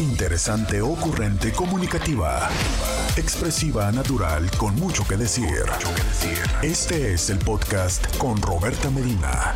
[0.00, 2.48] Interesante, ocurrente, comunicativa.
[3.18, 5.66] Expresiva, natural, con mucho que decir.
[6.62, 9.54] Este es el podcast con Roberta Medina.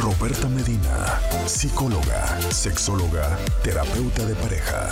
[0.00, 4.88] Roberta Medina, psicóloga, sexóloga, terapeuta de pareja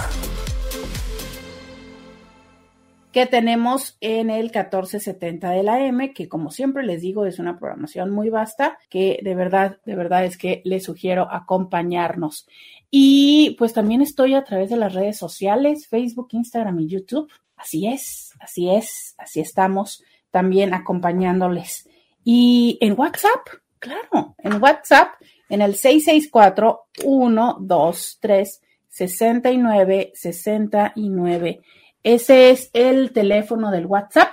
[3.16, 7.58] que tenemos en el 1470 de la M, que como siempre les digo es una
[7.58, 12.46] programación muy vasta, que de verdad, de verdad es que les sugiero acompañarnos.
[12.90, 17.30] Y pues también estoy a través de las redes sociales, Facebook, Instagram y YouTube.
[17.56, 21.88] Así es, así es, así estamos también acompañándoles.
[22.24, 23.46] Y en WhatsApp,
[23.78, 25.14] claro, en WhatsApp,
[25.48, 31.60] en el 664 123 69 69
[32.06, 34.32] ese es el teléfono del WhatsApp,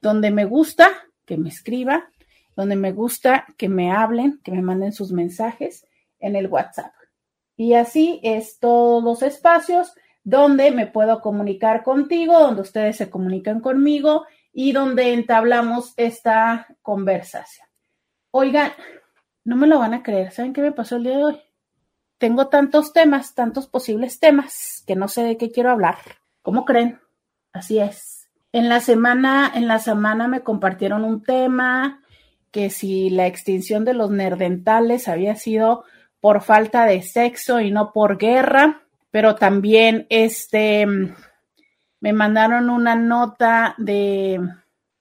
[0.00, 0.88] donde me gusta
[1.24, 2.10] que me escriba,
[2.56, 5.86] donde me gusta que me hablen, que me manden sus mensajes
[6.18, 6.92] en el WhatsApp.
[7.56, 9.94] Y así es todos los espacios
[10.24, 17.68] donde me puedo comunicar contigo, donde ustedes se comunican conmigo y donde entablamos esta conversación.
[18.30, 18.72] Oigan,
[19.44, 21.40] no me lo van a creer, ¿saben qué me pasó el día de hoy?
[22.18, 25.96] Tengo tantos temas, tantos posibles temas, que no sé de qué quiero hablar.
[26.42, 26.98] ¿Cómo creen?
[27.52, 28.28] Así es.
[28.52, 32.00] En la semana, en la semana me compartieron un tema
[32.50, 35.84] que si la extinción de los nerdentales había sido
[36.24, 38.80] por falta de sexo y no por guerra,
[39.10, 40.86] pero también este
[42.00, 44.40] me mandaron una nota de,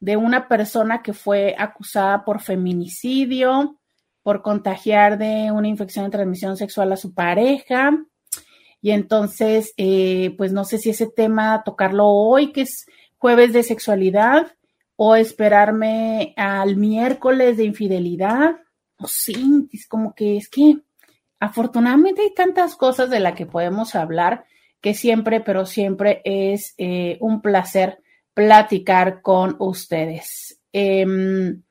[0.01, 3.79] de una persona que fue acusada por feminicidio,
[4.21, 7.97] por contagiar de una infección de transmisión sexual a su pareja.
[8.81, 12.85] Y entonces, eh, pues no sé si ese tema tocarlo hoy, que es
[13.17, 14.47] jueves de sexualidad,
[14.97, 18.57] o esperarme al miércoles de infidelidad.
[18.97, 20.81] O sí, es como que es que
[21.44, 24.45] afortunadamente hay tantas cosas de las que podemos hablar
[24.81, 28.00] que siempre, pero siempre es eh, un placer
[28.33, 30.59] platicar con ustedes.
[30.72, 31.62] Em,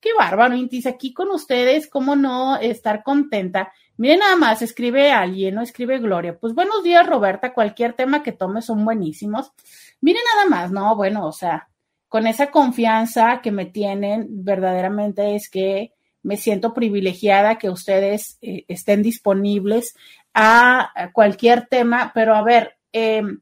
[0.00, 3.74] qué bárbaro, Intis, aquí con ustedes, cómo no estar contenta.
[3.96, 6.38] Miren nada más, escribe alguien, no escribe Gloria.
[6.38, 7.54] Pues buenos días, Roberta.
[7.54, 9.52] Cualquier tema que tome son buenísimos.
[10.00, 11.68] Miren nada más, no, bueno, o sea,
[12.08, 18.64] con esa confianza que me tienen, verdaderamente es que me siento privilegiada que ustedes eh,
[18.68, 19.94] estén disponibles
[20.32, 23.40] a cualquier tema, pero a ver, Em,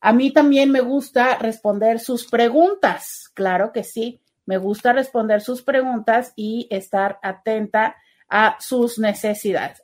[0.00, 5.62] a mí también me gusta responder sus preguntas, claro que sí, me gusta responder sus
[5.62, 7.96] preguntas y estar atenta
[8.28, 9.82] a sus necesidades.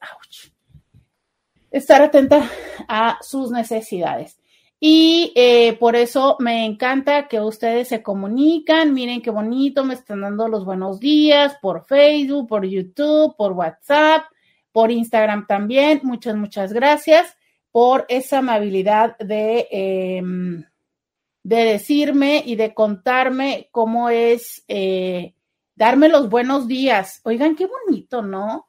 [1.70, 2.48] Estar atenta
[2.88, 4.40] a sus necesidades.
[4.82, 8.94] Y eh, por eso me encanta que ustedes se comunican.
[8.94, 14.24] Miren qué bonito, me están dando los buenos días por Facebook, por YouTube, por WhatsApp,
[14.72, 16.00] por Instagram también.
[16.02, 17.36] Muchas, muchas gracias
[17.70, 20.64] por esa amabilidad de, em,
[21.42, 25.34] de decirme y de contarme cómo es eh,
[25.80, 27.22] darme los buenos días.
[27.24, 28.68] Oigan, qué bonito, ¿no?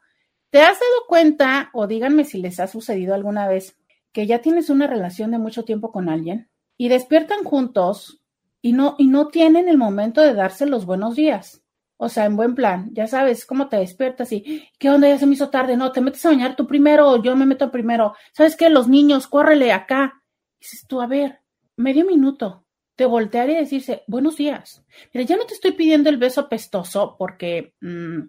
[0.49, 3.77] ¿Te has dado cuenta, o díganme si les ha sucedido alguna vez,
[4.13, 8.23] que ya tienes una relación de mucho tiempo con alguien y despiertan juntos
[8.61, 11.61] y no, y no tienen el momento de darse los buenos días?
[11.97, 15.25] O sea, en buen plan, ya sabes cómo te despiertas y qué onda, ya se
[15.25, 18.15] me hizo tarde, no, te metes a bañar tú primero, yo me meto primero.
[18.31, 18.69] ¿Sabes qué?
[18.69, 20.23] Los niños, córrele acá.
[20.61, 21.41] dices tú, a ver,
[21.75, 22.65] medio minuto,
[23.01, 24.85] de voltear y decirse, buenos días.
[25.11, 28.19] Mira, ya no te estoy pidiendo el beso apestoso porque mm,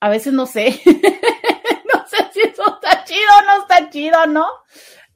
[0.00, 4.46] a veces no sé, no sé si eso está chido o no está chido, ¿no?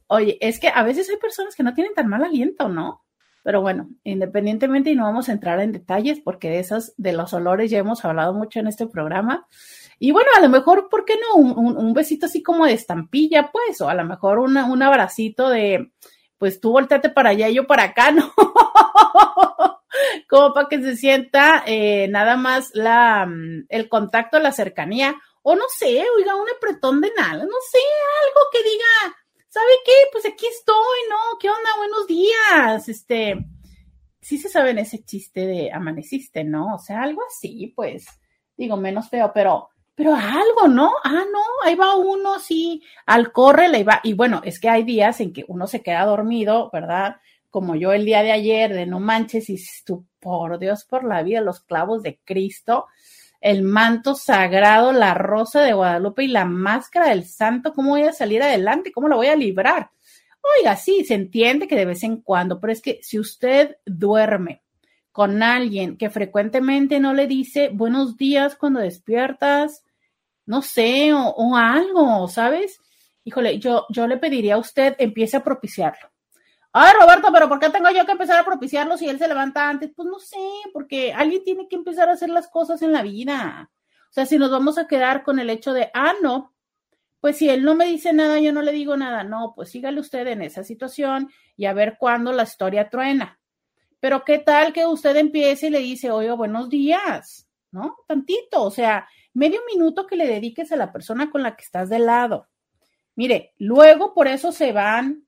[0.07, 3.03] Oye, es que a veces hay personas que no tienen tan mal aliento, ¿no?
[3.41, 7.33] Pero bueno, independientemente, y no vamos a entrar en detalles porque de esos, de los
[7.33, 9.47] olores ya hemos hablado mucho en este programa.
[9.97, 11.41] Y bueno, a lo mejor, ¿por qué no?
[11.41, 15.91] Un, besito así como de estampilla, pues, o a lo mejor una, un abracito de,
[16.37, 18.33] pues tú volteate para allá y yo para acá, ¿no?
[20.29, 23.27] como para que se sienta eh, nada más la,
[23.69, 27.79] el contacto, la cercanía, o no sé, oiga, un apretón de nada, no sé,
[28.27, 29.17] algo que diga,
[29.49, 29.91] ¿sabe qué?
[30.11, 31.37] Pues aquí estoy, ¿no?
[31.39, 31.69] ¿Qué onda?
[31.77, 32.89] Buenos días.
[32.89, 33.35] Este,
[34.21, 36.75] sí se saben ese chiste de amaneciste, ¿no?
[36.75, 38.05] O sea, algo así, pues,
[38.57, 40.91] digo, menos feo, pero, pero algo, ¿no?
[41.03, 43.99] Ah, no, ahí va uno, sí, al corre le va.
[44.03, 47.17] Y bueno, es que hay días en que uno se queda dormido, ¿verdad?
[47.49, 51.21] Como yo el día de ayer, de no manches, y tú, por Dios, por la
[51.23, 52.87] vida, los clavos de Cristo
[53.43, 58.13] el manto sagrado, la rosa de Guadalupe y la máscara del santo, ¿cómo voy a
[58.13, 58.93] salir adelante?
[58.93, 59.91] ¿Cómo la voy a librar?
[60.59, 64.61] Oiga, sí, se entiende que de vez en cuando, pero es que si usted duerme
[65.11, 69.82] con alguien que frecuentemente no le dice buenos días cuando despiertas,
[70.45, 72.79] no sé, o, o algo, ¿sabes?
[73.23, 76.13] Híjole, yo, yo le pediría a usted, empiece a propiciarlo
[76.75, 79.69] Ay, Roberto, pero ¿por qué tengo yo que empezar a propiciarlo si él se levanta
[79.69, 79.91] antes?
[79.95, 80.39] Pues no sé,
[80.73, 83.69] porque alguien tiene que empezar a hacer las cosas en la vida.
[84.09, 86.55] O sea, si nos vamos a quedar con el hecho de, ah, no,
[87.19, 89.23] pues si él no me dice nada, yo no le digo nada.
[89.23, 93.39] No, pues sígale usted en esa situación y a ver cuándo la historia truena.
[93.99, 97.97] Pero qué tal que usted empiece y le dice, oye, buenos días, ¿no?
[98.07, 101.89] Tantito, o sea, medio minuto que le dediques a la persona con la que estás
[101.89, 102.47] de lado.
[103.15, 105.25] Mire, luego por eso se van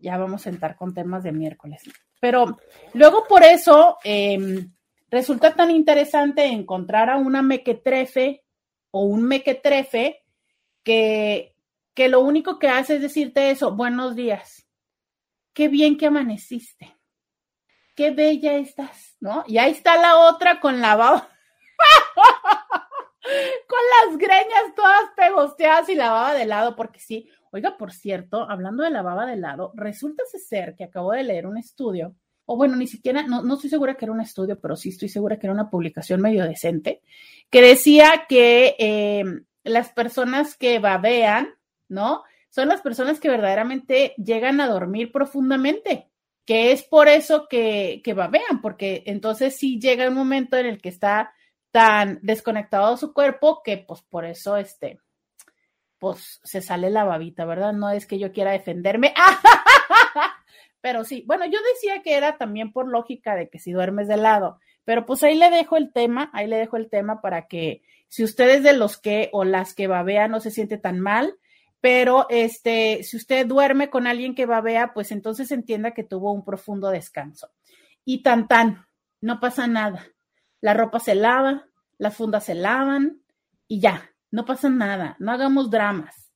[0.00, 1.82] ya vamos a entrar con temas de miércoles.
[2.20, 2.58] Pero
[2.94, 4.72] luego por eso em,
[5.10, 8.44] resulta tan interesante encontrar a una mequetrefe
[8.90, 10.24] o un mequetrefe
[10.82, 11.54] que,
[11.94, 14.66] que lo único que hace es decirte eso, buenos días,
[15.52, 16.96] qué bien que amaneciste,
[17.94, 19.44] qué bella estás, ¿no?
[19.46, 21.28] Y ahí está la otra con la.
[23.66, 23.78] con
[24.08, 28.84] las greñas todas pegosteadas y la baba de lado, porque sí, Oiga, por cierto, hablando
[28.84, 32.14] de la baba de lado, resulta ser que acabo de leer un estudio,
[32.46, 35.08] o bueno, ni siquiera, no, no estoy segura que era un estudio, pero sí estoy
[35.08, 37.02] segura que era una publicación medio decente,
[37.50, 39.24] que decía que eh,
[39.64, 41.48] las personas que babean,
[41.88, 42.22] ¿no?
[42.50, 46.08] Son las personas que verdaderamente llegan a dormir profundamente,
[46.44, 50.80] que es por eso que, que babean, porque entonces sí llega un momento en el
[50.80, 51.32] que está
[51.70, 55.00] tan desconectado su cuerpo que pues por eso este,
[55.98, 57.72] pues se sale la babita, ¿verdad?
[57.72, 59.14] No es que yo quiera defenderme,
[60.80, 64.16] pero sí, bueno, yo decía que era también por lógica de que si duermes de
[64.16, 67.82] lado, pero pues ahí le dejo el tema, ahí le dejo el tema para que
[68.08, 71.38] si ustedes de los que o las que babean no se siente tan mal,
[71.80, 76.44] pero este, si usted duerme con alguien que babea, pues entonces entienda que tuvo un
[76.44, 77.50] profundo descanso.
[78.04, 78.86] Y tan tan,
[79.20, 80.06] no pasa nada.
[80.60, 81.66] La ropa se lava,
[81.98, 83.22] las fundas se lavan
[83.66, 86.30] y ya, no pasa nada, no hagamos dramas.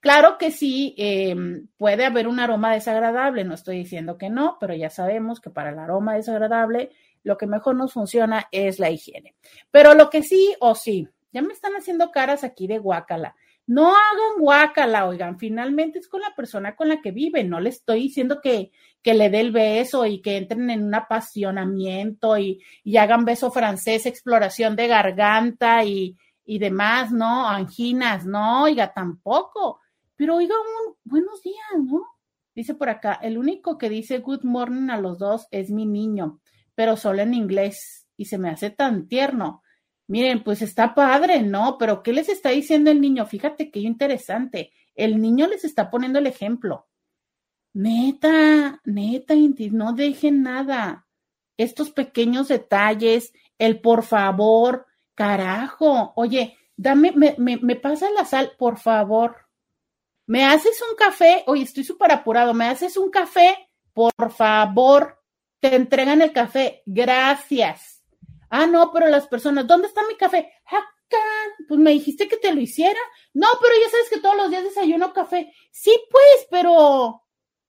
[0.00, 4.74] Claro que sí, em, puede haber un aroma desagradable, no estoy diciendo que no, pero
[4.74, 6.90] ya sabemos que para el aroma desagradable
[7.24, 9.34] lo que mejor nos funciona es la higiene.
[9.70, 13.34] Pero lo que sí o sí, ya me están haciendo caras aquí de guácala.
[13.66, 17.70] No hagan guácala, oigan, finalmente es con la persona con la que viven, no le
[17.70, 18.70] estoy diciendo que,
[19.02, 23.50] que le dé el beso y que entren en un apasionamiento y, y hagan beso
[23.50, 27.48] francés, exploración de garganta y, y demás, ¿no?
[27.48, 29.80] Anginas, no, oiga, tampoco.
[30.14, 32.02] Pero oiga, un buenos días, ¿no?
[32.54, 36.40] Dice por acá, el único que dice good morning a los dos es mi niño,
[36.74, 39.62] pero solo en inglés y se me hace tan tierno.
[40.08, 41.78] Miren, pues está padre, ¿no?
[41.78, 43.26] Pero ¿qué les está diciendo el niño?
[43.26, 44.72] Fíjate qué interesante.
[44.94, 46.88] El niño les está poniendo el ejemplo.
[47.72, 49.34] Neta, neta,
[49.72, 51.06] no dejen nada.
[51.56, 58.52] Estos pequeños detalles, el por favor, Carajo, oye, dame, me, me, me pasa la sal,
[58.58, 59.46] por favor.
[60.26, 61.44] ¿Me haces un café?
[61.46, 62.52] Oye, estoy súper apurado.
[62.52, 63.70] ¿Me haces un café?
[63.92, 65.22] Por favor.
[65.60, 66.82] Te entregan el café.
[66.84, 67.95] Gracias.
[68.50, 70.52] Ah, no, pero las personas, ¿dónde está mi café?
[70.66, 71.18] Acá.
[71.68, 72.98] Pues me dijiste que te lo hiciera.
[73.34, 75.52] No, pero ya sabes que todos los días desayuno café.
[75.70, 77.22] Sí, pues, pero,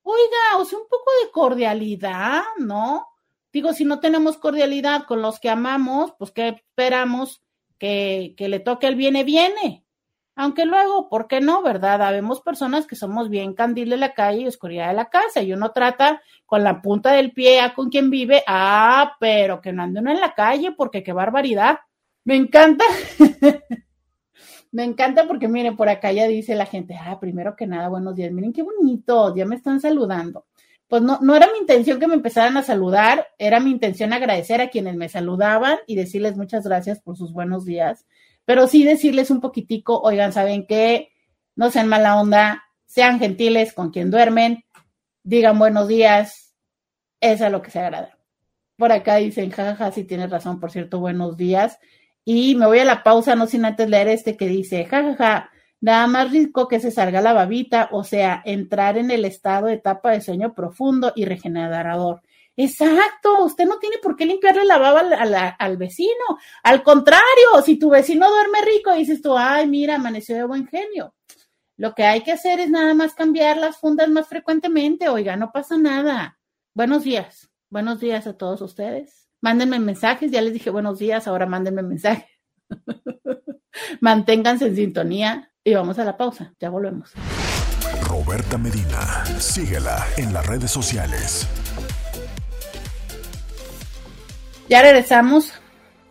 [0.04, 3.08] oiga, o sea, un poco de cordialidad, ¿no?
[3.52, 7.44] Digo, si no tenemos cordialidad con los que amamos, pues ¿qué esperamos?
[7.80, 9.87] Que, que le toque el viene, viene.
[10.40, 12.00] Aunque luego, ¿por qué no, verdad?
[12.04, 15.52] Habemos personas que somos bien candil de la calle y oscuridad de la casa y
[15.52, 19.82] uno trata con la punta del pie a con quien vive, ah, pero que no
[19.82, 21.80] ande uno en la calle porque qué barbaridad.
[22.24, 22.86] Me encanta.
[24.72, 28.16] Me encanta porque miren, por acá ya dice la gente, ah, primero que nada, buenos
[28.16, 30.46] días, miren qué bonito, ya me están saludando.
[30.88, 34.62] Pues no, no era mi intención que me empezaran a saludar, era mi intención agradecer
[34.62, 38.06] a quienes me saludaban y decirles muchas gracias por sus buenos días
[38.48, 41.12] pero sí decirles un poquitico, oigan, ¿saben qué?
[41.58, 44.64] No sean mala onda, sean gentiles con quien duermen,
[45.22, 46.56] digan buenos días,
[47.20, 48.18] es lo que se agrada.
[48.78, 51.78] Por acá dicen, jajaja, sí tienes razón, por cierto, buenos días.
[52.24, 55.50] Y me voy a la pausa, no sin antes leer este que dice, jajaja,
[55.82, 59.74] nada más rico que se salga la babita, o sea, entrar en el estado de
[59.74, 62.22] etapa de sueño profundo y regenerador.
[62.60, 65.02] Exacto, usted no tiene por qué limpiarle la baba
[65.60, 66.40] al, vecino.
[66.64, 71.14] Al contrario, si tu vecino duerme rico, dices tú, ay, mira, amaneció de buen genio.
[71.78, 75.08] Lo que hay que hacer es nada más cambiar las fundas más frecuentemente.
[75.08, 76.40] Oiga, no pasa nada.
[76.74, 77.48] Buenos días.
[77.70, 79.30] Buenos días a todos ustedes.
[79.40, 80.32] Mándenme mensajes.
[80.32, 82.26] Ya les dije buenos días, ahora mándenme mensajes.
[84.02, 86.56] Manténganse en sintonía y vamos a la pausa.
[86.60, 87.14] Ya volvemos.
[88.02, 91.48] Roberta Medina, síguela en las redes sociales
[94.70, 95.54] Ya regresamos.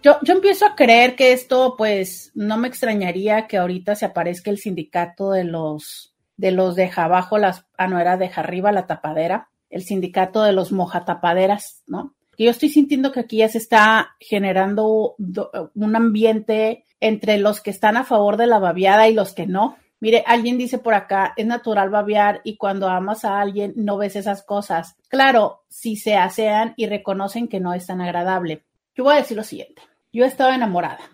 [0.02, 4.50] Yo, yo empiezo a creer que esto, pues, no me extrañaría que ahorita se aparezca
[4.50, 8.86] el sindicato de los de los deja abajo las, ah, no era deja arriba la
[8.86, 12.14] tapadera, el sindicato de los mojatapaderas, ¿no?
[12.38, 17.96] Yo estoy sintiendo que aquí ya se está generando un ambiente entre los que están
[17.96, 19.78] a favor de la babiada y los que no.
[19.98, 24.16] Mire, alguien dice por acá, es natural babear y cuando amas a alguien no ves
[24.16, 24.96] esas cosas.
[25.08, 28.64] Claro, si se asean y reconocen que no es tan agradable.
[28.94, 29.82] Yo voy a decir lo siguiente.
[30.12, 31.10] Yo he estado enamorada,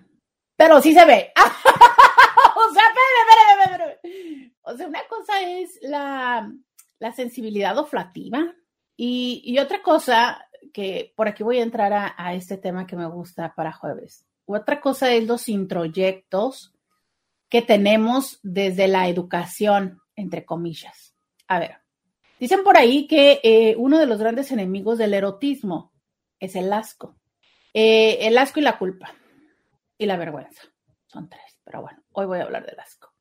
[0.56, 1.32] pero sí se ve.
[1.36, 4.52] o sea, espérame, espérame, espérame.
[4.62, 6.52] O sea, una cosa es la,
[6.98, 8.52] la sensibilidad oflativa
[8.96, 12.96] y, y, otra cosa que por aquí voy a entrar a, a este tema que
[12.96, 14.24] me gusta para jueves.
[14.46, 16.71] Otra cosa es los introyectos
[17.52, 21.14] que tenemos desde la educación, entre comillas.
[21.46, 21.76] A ver,
[22.40, 25.92] dicen por ahí que eh, uno de los grandes enemigos del erotismo
[26.40, 27.14] es el asco.
[27.74, 29.14] Eh, el asco y la culpa
[29.98, 30.62] y la vergüenza.
[31.04, 33.12] Son tres, pero bueno, hoy voy a hablar del asco.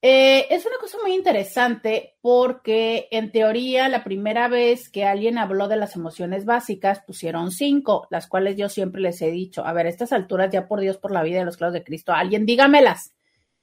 [0.00, 5.68] Eh, es una cosa muy interesante porque en teoría la primera vez que alguien habló
[5.68, 9.84] de las emociones básicas pusieron cinco, las cuales yo siempre les he dicho, a ver,
[9.84, 12.46] a estas alturas ya por Dios, por la vida de los clavos de Cristo, alguien
[12.46, 13.13] dígamelas.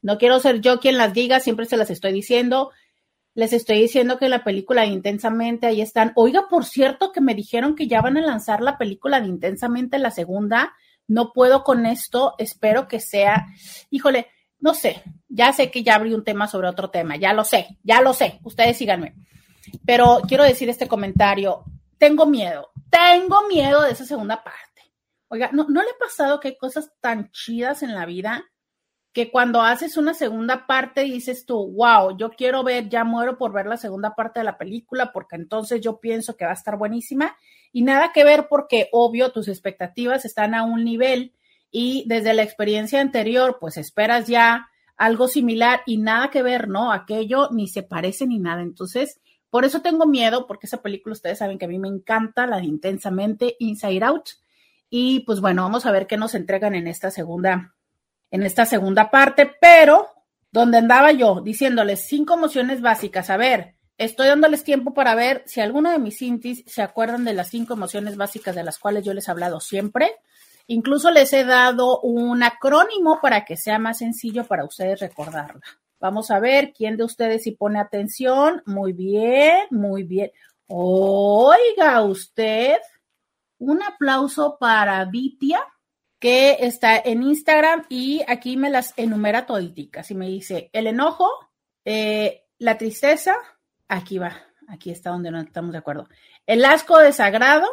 [0.02, 2.72] No quiero ser yo quien las diga, siempre se las estoy diciendo.
[3.34, 6.12] Les estoy diciendo que la película de Intensamente ahí están.
[6.16, 10.00] Oiga, por cierto, que me dijeron que ya van a lanzar la película de Intensamente,
[10.00, 10.74] la segunda.
[11.08, 13.48] No puedo con esto, espero que sea.
[13.90, 14.28] Híjole,
[14.60, 17.80] no sé, ya sé que ya abrí un tema sobre otro tema, ya lo sé,
[17.84, 19.16] ya lo sé, ustedes síganme.
[19.86, 21.64] Pero quiero decir este comentario,
[21.98, 24.60] tengo miedo, tengo miedo de esa segunda parte.
[25.30, 28.51] Oiga, ¿no, ¿no le ha pasado que hay cosas tan chidas en la vida
[29.14, 33.52] que cuando haces una segunda parte dices tú, wow, yo quiero ver, ya muero por
[33.52, 36.78] ver la segunda parte de la película porque entonces yo pienso que va a estar
[36.78, 37.36] buenísima
[37.74, 41.34] y nada que ver porque obvio tus expectativas están a un nivel
[41.72, 46.92] y desde la experiencia anterior pues esperas ya algo similar y nada que ver, ¿no?
[46.92, 48.62] Aquello ni se parece ni nada.
[48.62, 52.46] Entonces, por eso tengo miedo porque esa película ustedes saben que a mí me encanta,
[52.46, 54.30] la de intensamente Inside Out.
[54.90, 57.74] Y pues bueno, vamos a ver qué nos entregan en esta segunda
[58.32, 60.08] en esta segunda parte, pero
[60.52, 63.30] donde andaba yo diciéndoles cinco emociones básicas.
[63.30, 67.34] A ver, estoy dándoles tiempo para ver si alguno de mis intis se acuerdan de
[67.34, 70.16] las cinco emociones básicas de las cuales yo les he hablado siempre.
[70.68, 75.62] Incluso les he dado un acrónimo para que sea más sencillo para ustedes recordarla.
[76.00, 78.64] Vamos a ver quién de ustedes si pone atención.
[78.66, 80.32] Muy bien, muy bien.
[80.68, 82.78] Oiga usted,
[83.60, 85.62] un aplauso para Vitia
[86.22, 91.28] que está en Instagram y aquí me las enumera toditicas y me dice el enojo,
[91.84, 93.36] eh, la tristeza,
[93.88, 94.38] aquí va,
[94.68, 96.08] aquí está donde no estamos de acuerdo,
[96.46, 97.68] el asco desagrado,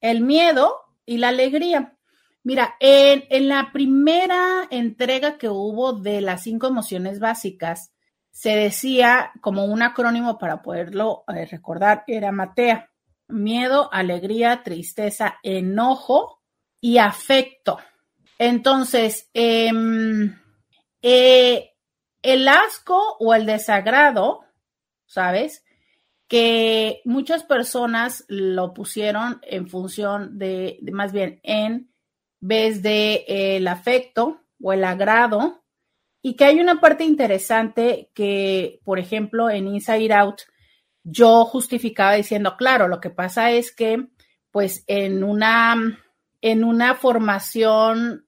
[0.00, 1.98] el miedo y la alegría.
[2.42, 7.92] Mira, en, la primera entrega que hubo de las cinco emociones básicas,
[8.30, 12.90] se decía como un acrónimo para poderlo eh, recordar, era Matea,
[13.28, 16.39] miedo, alegría, tristeza, enojo
[16.80, 17.78] y afecto.
[18.38, 20.36] Entonces, em,
[21.02, 21.72] eh,
[22.22, 24.44] el asco o el desagrado,
[25.06, 25.64] ¿sabes?
[26.30, 31.90] que muchas personas lo pusieron en función de, más bien en
[32.38, 35.64] vez de el afecto o el agrado
[36.22, 40.42] y que hay una parte interesante que, por ejemplo, en Inside Out
[41.02, 44.06] yo justificaba diciendo, claro, lo que pasa es que
[44.52, 45.98] pues en una
[46.40, 48.26] en una formación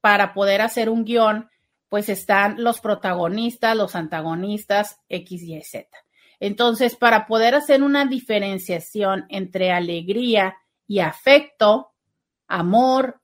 [0.00, 1.48] para poder hacer un guion,
[1.88, 5.88] pues están los protagonistas, los antagonistas, X, Y, Z.
[6.40, 11.92] Entonces, para poder hacer una diferenciación entre alegría y afecto,
[12.48, 13.20] amor,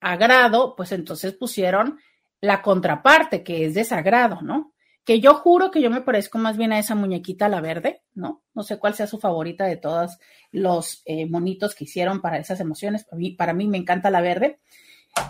[0.00, 1.98] agrado, pues entonces pusieron
[2.40, 4.73] la contraparte, que es desagrado, ¿no?
[5.04, 8.42] Que yo juro que yo me parezco más bien a esa muñequita, la verde, ¿no?
[8.54, 10.18] No sé cuál sea su favorita de todos
[10.50, 13.04] los eh, monitos que hicieron para esas emociones.
[13.04, 14.60] Para mí, para mí me encanta la verde.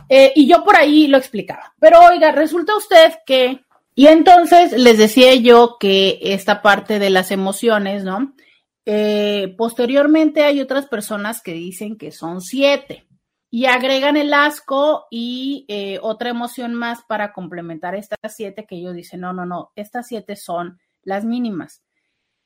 [0.08, 1.74] Eh, y yo por ahí lo explicaba.
[1.80, 3.60] Pero oiga, resulta usted que
[3.96, 8.34] y entonces les decía yo que esta parte de las emociones, ¿no?
[8.86, 13.06] Eh, posteriormente hay otras personas que dicen que son siete
[13.54, 18.94] y agregan el asco y eh, otra emoción más para complementar estas siete que ellos
[18.94, 21.80] dicen, no, no, no, estas siete son las mínimas.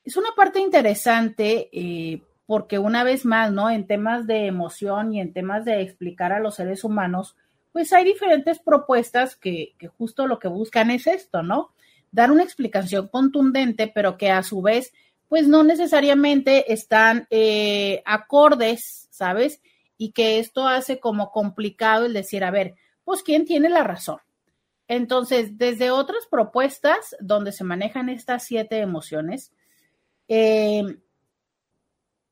[0.04, 3.70] Es una parte interesante eh, porque una vez más, ¿no?
[3.70, 7.36] En temas de emoción y en temas de explicar a los seres humanos,
[7.72, 11.70] pues hay diferentes propuestas que, justo lo que buscan es esto, ¿no?
[12.12, 14.92] Dar una explicación contundente, pero que a su vez,
[15.26, 19.62] pues no necesariamente están eh, acordes, ¿sabes?
[19.98, 24.20] Y que esto hace como complicado el decir, a ver, pues quién tiene la razón.
[24.86, 29.52] Entonces, desde otras propuestas donde se manejan estas siete emociones,
[30.28, 30.84] eh,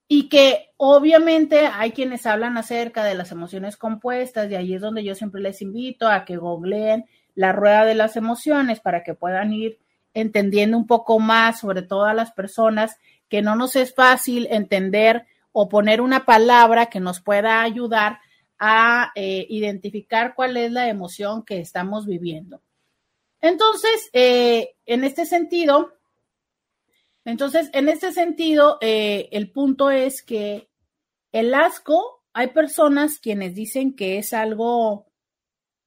[0.09, 5.03] y que obviamente hay quienes hablan acerca de las emociones compuestas y ahí es donde
[5.03, 9.53] yo siempre les invito a que googleen la rueda de las emociones para que puedan
[9.53, 9.79] ir
[10.15, 12.97] entendiendo un poco más sobre todas las personas
[13.29, 15.27] que no nos es fácil entender
[15.59, 18.21] o poner una palabra que nos pueda ayudar
[18.59, 22.61] a eh, identificar cuál es la emoción que estamos viviendo.
[23.41, 25.95] Entonces, eh, en este sentido,
[27.25, 30.69] entonces, en este sentido, eh, el punto es que
[31.33, 35.07] el asco, hay personas quienes dicen que es algo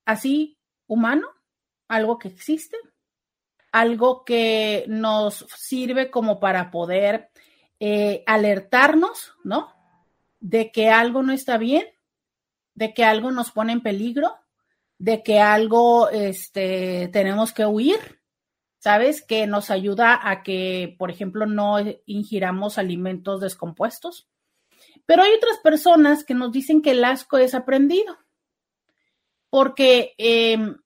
[0.03, 1.27] así humano,
[1.87, 2.77] algo que existe,
[3.71, 7.29] algo que nos sirve como para poder
[7.79, 9.73] eh, alertarnos, ¿no?
[10.39, 11.85] De que algo no está bien,
[12.75, 14.35] de que algo nos pone en peligro,
[14.97, 18.19] de que algo este, tenemos que huir.
[18.79, 19.21] ¿sabes?
[19.21, 24.27] Que nos ayuda a que, por ejemplo, no ingiramos alimentos descompuestos.
[25.05, 28.17] Pero hay otras personas que nos dicen que el asco es aprendido.
[29.49, 30.77] Porque, em,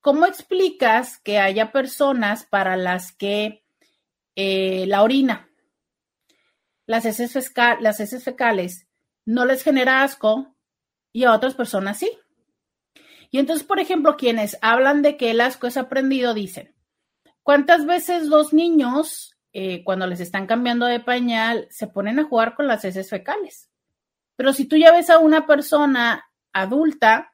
[0.00, 3.64] ¿cómo explicas que haya personas para las que
[4.34, 5.48] eh, la orina,
[6.86, 8.86] las heces, las heces fecales,
[9.24, 10.56] no les genera asco
[11.12, 12.10] y a otras personas sí?
[13.30, 16.76] Y entonces, por ejemplo, quienes hablan de que el asco es aprendido dicen,
[17.46, 22.56] ¿Cuántas veces los niños, eh, cuando les están cambiando de pañal, se ponen a jugar
[22.56, 23.70] con las heces fecales?
[24.34, 27.30] Pero si tú ya ves a una persona adulta,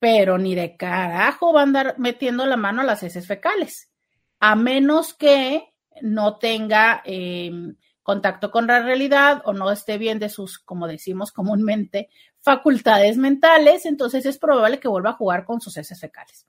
[0.00, 3.92] pero ni de carajo va a andar metiendo la mano a las heces fecales,
[4.40, 7.76] a menos que no tenga em,
[8.08, 12.08] contacto con la realidad o no esté bien de sus, como decimos comúnmente,
[12.40, 16.46] facultades mentales, entonces es probable que vuelva a jugar con sus heces fecales.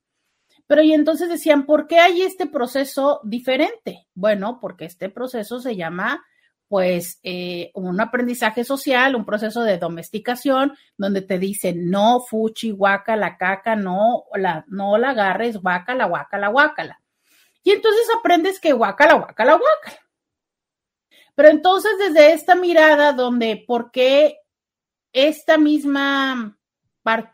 [0.67, 4.07] Pero y entonces decían, ¿por qué hay este proceso diferente?
[4.13, 6.23] Bueno, porque este proceso se llama
[6.69, 13.17] pues eh, un aprendizaje social, un proceso de domesticación, donde te dicen no, fuchi, guaca,
[13.17, 17.01] la caca, no la, no la agarres, guácala, guácala, guácala.
[17.63, 20.08] Y entonces aprendes que guácala, guácala, guácala.
[21.39, 24.39] Pero entonces desde esta mirada donde, ¿por qué
[25.13, 26.59] esta misma,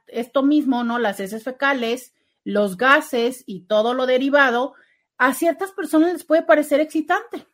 [0.05, 0.99] esto mismo, ¿no?
[0.99, 2.13] Las heces fecales
[2.43, 4.75] los gases y todo lo derivado,
[5.17, 7.47] a ciertas personas les puede parecer excitante.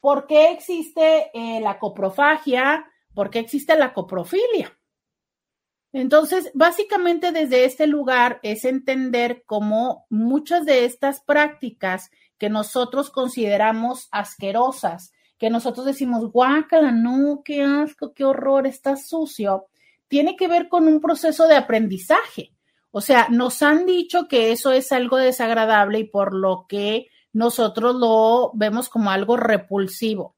[0.00, 2.90] ¿Por qué existe eh, la coprofagia?
[3.14, 4.74] ¿Por qué existe la coprofilia?
[5.92, 14.08] Entonces, básicamente desde este lugar es entender cómo muchas de estas prácticas que nosotros consideramos
[14.12, 15.12] asquerosas,
[15.42, 19.66] que nosotros decimos, guácala, no, qué asco, qué horror, está sucio,
[20.06, 22.52] tiene que ver con un proceso de aprendizaje.
[22.92, 27.96] O sea, nos han dicho que eso es algo desagradable y por lo que nosotros
[27.96, 30.36] lo vemos como algo repulsivo.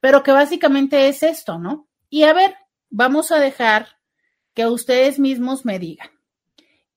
[0.00, 1.86] Pero que básicamente es esto, ¿no?
[2.08, 2.54] Y a ver,
[2.88, 3.88] vamos a dejar
[4.54, 6.08] que ustedes mismos me digan.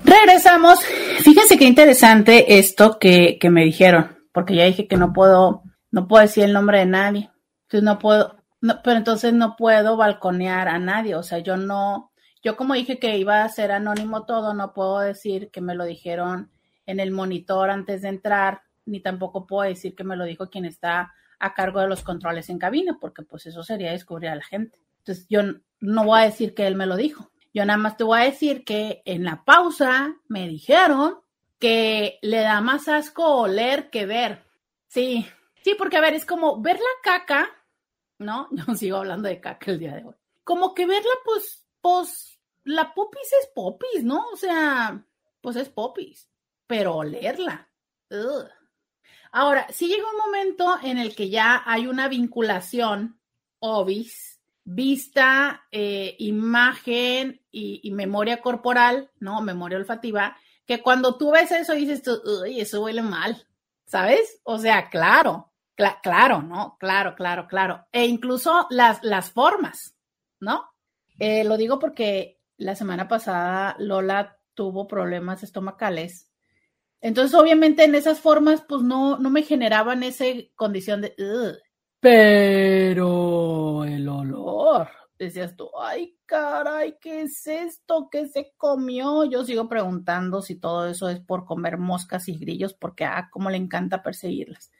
[0.04, 0.82] Regresamos.
[1.24, 6.10] Fíjense qué interesante esto que, que me dijeron, porque ya dije que no puedo, no
[6.10, 7.32] puedo decir el nombre de nadie.
[7.62, 12.14] Entonces no puedo, no, pero entonces no puedo balconear a nadie, o sea, yo no,
[12.42, 15.84] yo como dije que iba a ser anónimo todo, no puedo decir que me lo
[15.84, 16.50] dijeron
[16.86, 20.64] en el monitor antes de entrar, ni tampoco puedo decir que me lo dijo quien
[20.64, 24.46] está a cargo de los controles en cabina, porque pues eso sería descubrir a la
[24.46, 24.80] gente.
[25.00, 25.42] Entonces yo
[25.82, 27.32] no voy a decir que él me lo dijo.
[27.54, 31.20] Yo nada más te voy a decir que en la pausa me dijeron
[31.60, 34.46] que le da más asco oler que ver.
[34.88, 35.28] Sí,
[35.66, 37.50] sí, porque a ver, es como ver la caca
[38.24, 38.50] ¿no?
[38.68, 40.16] Yo sigo hablando de caca el día de hoy.
[40.44, 44.26] Como que verla, pues, pues, la popis es popis, ¿no?
[44.32, 45.06] O sea,
[45.42, 46.30] pues es popis,
[46.68, 47.70] pero olerla.
[49.32, 53.20] Ahora, si llega un momento en el que ya hay una vinculación,
[53.60, 54.34] obis,
[54.64, 59.42] vista, eh, imagen y, memoria corporal, ¿no?
[59.42, 63.48] Memoria olfativa, que cuando tú ves eso dices uy, eso huele mal,
[63.86, 64.40] ¿sabes?
[64.44, 66.78] O sea, claro, claro, ¿no?
[66.80, 67.86] Claro, claro, claro.
[67.92, 69.96] E incluso las, las formas,
[70.40, 70.66] ¿no?
[71.20, 76.30] Eh, lo digo porque la semana pasada Lola tuvo problemas estomacales.
[77.02, 81.14] Entonces, obviamente, en esas formas, pues no, no me generaban esa condición de.
[82.00, 88.10] Pero el olor, decías tú, ay, caray, ¿qué es esto?
[88.12, 89.26] ¿Qué se comió?
[89.26, 93.50] Yo sigo preguntando si todo eso es por comer moscas y grillos, porque, ah, cómo
[93.50, 94.72] le encanta perseguirlas.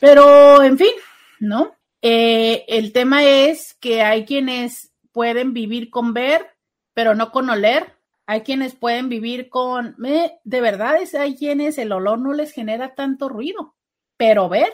[0.00, 0.92] Pero, en fin,
[1.40, 1.76] ¿no?
[2.02, 6.54] Eh, el tema es que hay quienes pueden vivir con ver,
[6.92, 7.96] pero no con oler.
[8.26, 12.94] Hay quienes pueden vivir con, de verdad, es, hay quienes el olor no les genera
[12.94, 13.74] tanto ruido,
[14.16, 14.72] pero ver,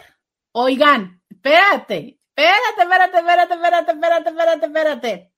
[0.53, 5.33] oigan, espérate, espérate, espérate, espérate, espérate, espérate, espérate, espérate.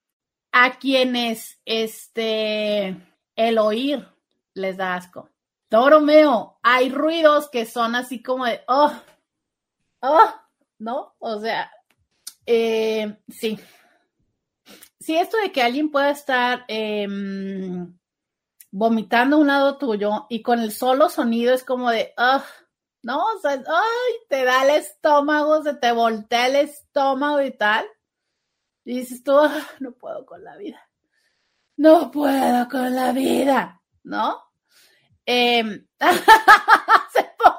[0.53, 2.97] A quienes, este,
[3.35, 4.07] el oír
[4.53, 5.31] les da asco.
[5.71, 8.93] Toro mío, hay ruidos que son así como de, oh,
[10.03, 10.35] oh,
[10.79, 11.15] ¿no?
[11.19, 11.71] O sea,
[12.47, 13.59] eh, sí.
[15.01, 17.99] Sí, esto de que alguien pueda estar em,
[18.71, 22.43] vomitando un lado tuyo y con el solo sonido es como de, oh,
[23.03, 23.25] ¿no?
[23.45, 27.87] Ay, te da el estómago, se te voltea el estómago y tal.
[28.85, 29.33] Y dices tú,
[29.81, 30.88] no puedo con la vida.
[31.77, 34.38] No puedo con la vida, ¿no?
[35.25, 35.87] Eh,
[37.38, 37.52] poco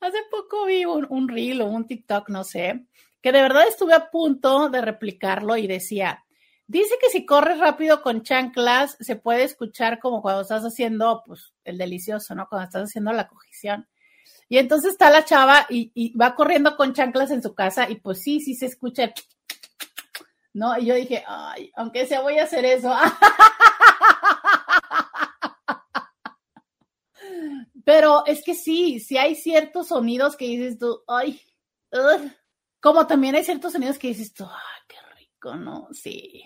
[0.00, 2.86] Hace poco vi un, un reel o un TikTok, no sé,
[3.20, 6.24] que de verdad estuve a punto de replicarlo y decía,
[6.66, 11.52] dice que si corres rápido con chanclas, se puede escuchar como cuando estás haciendo, pues,
[11.64, 12.46] el delicioso, ¿no?
[12.48, 13.86] Cuando estás haciendo la cogición.
[14.48, 18.22] Y entonces está la chava y, va corriendo con chanclas en su casa y pues
[18.22, 19.12] sí, sí se escucha,
[20.52, 20.76] ¿no?
[20.78, 22.94] Y yo dije, ay, aunque sea voy a hacer eso.
[27.84, 31.40] Pero es que sí, sí hay ciertos sonidos que dices tú, ay,
[32.80, 35.88] como también hay ciertos sonidos que dices tú, ay, qué rico, ¿no?
[35.92, 36.44] Sí,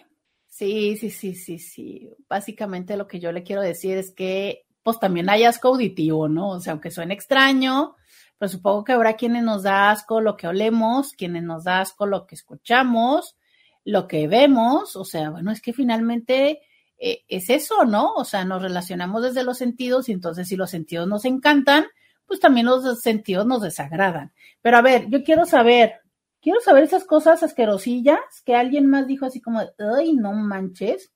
[0.49, 2.11] sí, sí, sí, sí, sí.
[2.29, 6.51] Básicamente lo que yo le quiero decir es que, pues también hay asco auditivo, ¿no?
[6.51, 7.97] O sea, aunque suene extraño,
[8.39, 12.07] pues supongo que habrá quienes nos da asco lo que olemos, quienes nos da asco
[12.07, 13.37] lo que escuchamos,
[13.85, 16.61] lo que vemos, o sea, bueno, es que finalmente
[16.99, 18.15] eh, es eso, ¿no?
[18.15, 21.87] O sea, nos relacionamos desde los sentidos y entonces si los sentidos nos encantan,
[22.27, 24.33] pues también los sentidos nos desagradan.
[24.63, 25.95] Pero a ver, yo quiero saber,
[26.41, 31.13] quiero saber esas cosas asquerosillas que alguien más dijo así como, ay, no manches.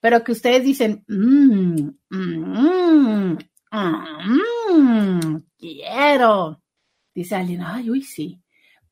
[0.00, 3.36] pero que ustedes dicen, mmm, mmm,
[3.70, 6.62] mmm, quiero.
[7.14, 8.40] Dice alguien, ay, uy, sí.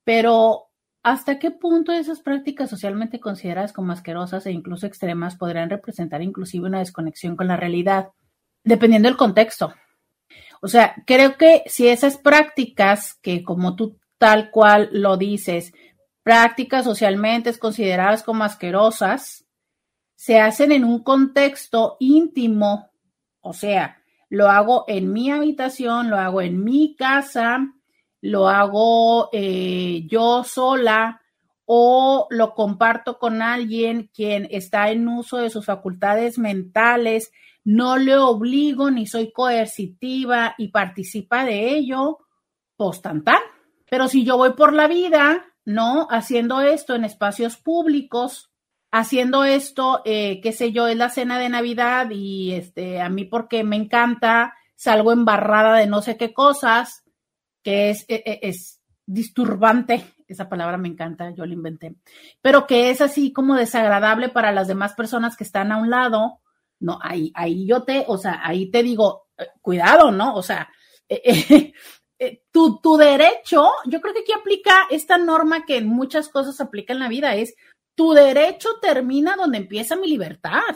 [0.04, 0.67] Pero,
[1.10, 6.66] ¿hasta qué punto esas prácticas socialmente consideradas como asquerosas e incluso extremas podrían representar inclusive
[6.66, 8.10] una desconexión con la realidad?
[8.64, 9.74] Dependiendo del contexto.
[10.60, 15.72] O sea, creo que si esas prácticas que como tú tal cual lo dices,
[16.22, 19.46] prácticas socialmente consideradas como asquerosas,
[20.14, 22.90] se hacen en un contexto íntimo,
[23.40, 27.72] o sea, lo hago en mi habitación, lo hago en mi casa,
[28.20, 31.20] lo hago eh, yo sola
[31.64, 37.30] o lo comparto con alguien quien está en uso de sus facultades mentales,
[37.62, 42.20] no le obligo ni soy coercitiva y participa de ello,
[42.76, 43.02] pues
[43.90, 46.06] Pero si yo voy por la vida, ¿no?
[46.10, 48.50] Haciendo esto en espacios públicos,
[48.90, 53.26] haciendo esto, eh, qué sé yo, es la cena de Navidad y este, a mí
[53.26, 57.04] porque me encanta, salgo embarrada de no sé qué cosas,
[57.68, 61.96] que es, es, e, es disturbante, esa palabra me encanta, yo la inventé,
[62.40, 66.40] pero que es así como desagradable para las demás personas que están a un lado,
[66.80, 70.34] no, ahí, ahí yo te, o sea, ahí te digo, eh, cuidado, ¿no?
[70.34, 70.70] O sea,
[71.10, 71.74] eh,
[72.18, 76.62] eh, tu, tu derecho, yo creo que aquí aplica esta norma que en muchas cosas
[76.62, 77.54] aplica en la vida, es
[77.94, 80.74] tu derecho termina donde empieza mi libertad.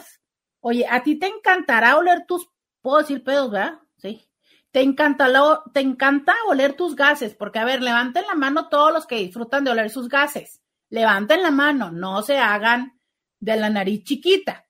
[0.59, 2.47] Oye, a ti te encantará oler tus,
[2.81, 3.79] puedo decir pedos, ¿verdad?
[3.97, 4.27] Sí.
[4.73, 5.29] Te encanta,
[5.71, 9.63] te encanta oler tus gases, porque a ver, levanten la mano todos los que disfrutan
[9.63, 10.63] de oler sus gases.
[10.89, 12.99] Levanten la mano, no se hagan
[13.39, 14.65] de la nariz chiquita.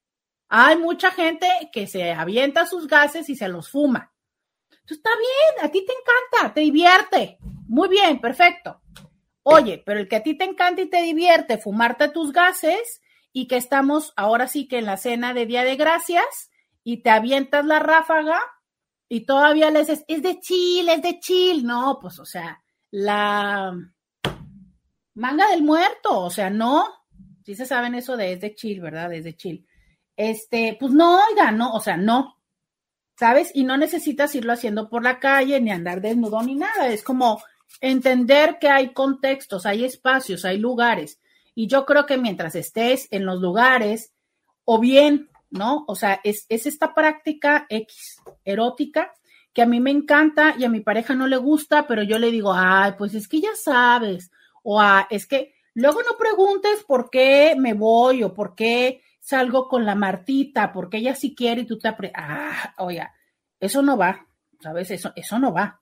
[0.49, 4.13] Hay mucha gente que se avienta sus gases y se los fuma.
[4.69, 7.37] Entonces, está bien, a ti te encanta, te divierte.
[7.69, 8.81] Muy bien, perfecto.
[9.43, 13.47] Oye, pero el que a ti te encanta y te divierte fumarte tus gases y
[13.47, 16.51] que estamos ahora sí que en la cena de Día de Gracias
[16.83, 18.41] y te avientas la ráfaga
[19.13, 21.63] y todavía le dices, es de chill, es de chill.
[21.63, 23.71] No, pues, o sea, la
[25.13, 26.87] manga del muerto, o sea, no.
[27.45, 29.13] Sí se saben eso de es de chill, ¿verdad?
[29.13, 29.67] Es de chill.
[30.17, 32.41] Este, pues no, oiga, no, o sea, no.
[33.15, 33.51] ¿Sabes?
[33.53, 36.87] Y no necesitas irlo haciendo por la calle ni andar desnudo ni nada.
[36.87, 37.39] Es como,
[37.81, 41.21] entender que hay contextos, hay espacios, hay lugares.
[41.53, 44.11] Y yo creo que mientras estés en los lugares,
[44.65, 45.85] o bien, ¿no?
[45.87, 49.13] O sea, es, esta práctica X, erótica,
[49.53, 52.31] que a mí me encanta y a mi pareja no le gusta, pero yo le
[52.31, 54.31] digo, ay, pues es que ya sabes,
[54.63, 59.67] o ah, es que luego no preguntes por qué me voy o por qué salgo
[59.67, 63.07] con la Martita, porque ella sí quiere y tú te apre ah, oye,
[63.59, 64.25] eso no va,
[64.59, 64.89] ¿sabes?
[64.89, 65.81] Eso, eso no va.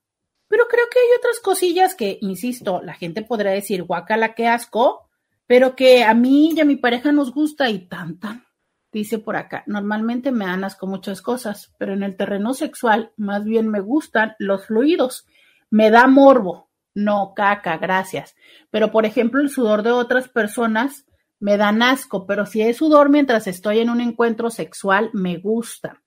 [0.49, 5.09] Pero creo que hay otras cosillas que, insisto, la gente podrá decir, guacala, qué asco,
[5.47, 8.50] pero que a mí y a mi pareja nos gusta y tanta.
[8.91, 13.45] Dice por acá, normalmente me dan asco muchas cosas, pero en el terreno sexual más
[13.45, 15.25] bien me gustan los fluidos.
[15.69, 16.69] Me da morbo.
[16.93, 18.35] No, caca, gracias.
[18.69, 21.05] Pero por ejemplo, el sudor de otras personas
[21.39, 26.01] me dan asco, pero si es sudor mientras estoy en un encuentro sexual, me gusta.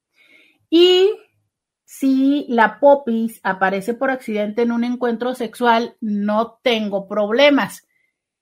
[0.68, 1.10] Y
[1.84, 7.86] si la popis aparece por accidente en un encuentro sexual, no tengo problemas,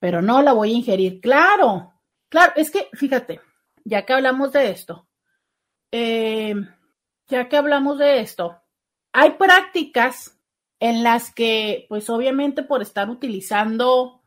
[0.00, 1.20] pero no la voy a ingerir.
[1.20, 1.92] Claro,
[2.28, 3.40] claro, es que fíjate,
[3.84, 5.08] ya que hablamos de esto,
[5.90, 6.54] eh,
[7.26, 8.62] ya que hablamos de esto,
[9.12, 10.38] hay prácticas
[10.80, 14.22] en las que, pues obviamente por estar utilizando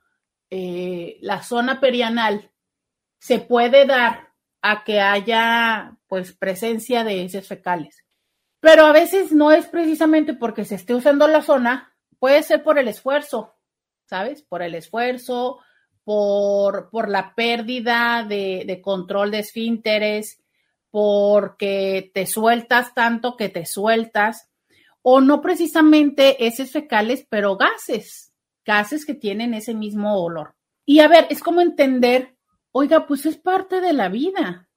[0.50, 2.52] eh, la zona perianal,
[3.20, 8.06] se puede dar a que haya pues presencia de heces fecales.
[8.60, 12.80] Pero a veces no es precisamente porque se esté usando la zona, puede ser por
[12.80, 13.56] el esfuerzo,
[14.06, 14.42] ¿sabes?
[14.42, 15.60] Por el esfuerzo,
[16.06, 20.40] por, por la pérdida de, de control de esfínteres,
[20.92, 24.50] porque te sueltas tanto que te sueltas,
[25.02, 30.56] o no precisamente heces fecales, pero gases, gases que tienen ese mismo olor.
[30.86, 32.38] Y a ver, es como entender,
[32.72, 34.70] oiga, pues es parte de la vida.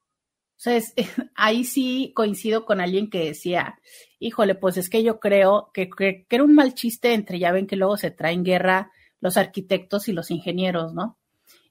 [0.57, 0.81] O sea,
[1.35, 3.79] ahí sí coincido con alguien que decía,
[4.19, 7.67] híjole, pues es que yo creo que, que, era un mal chiste entre, ya ven
[7.67, 11.19] que luego se traen guerra los arquitectos y los ingenieros, ¿no?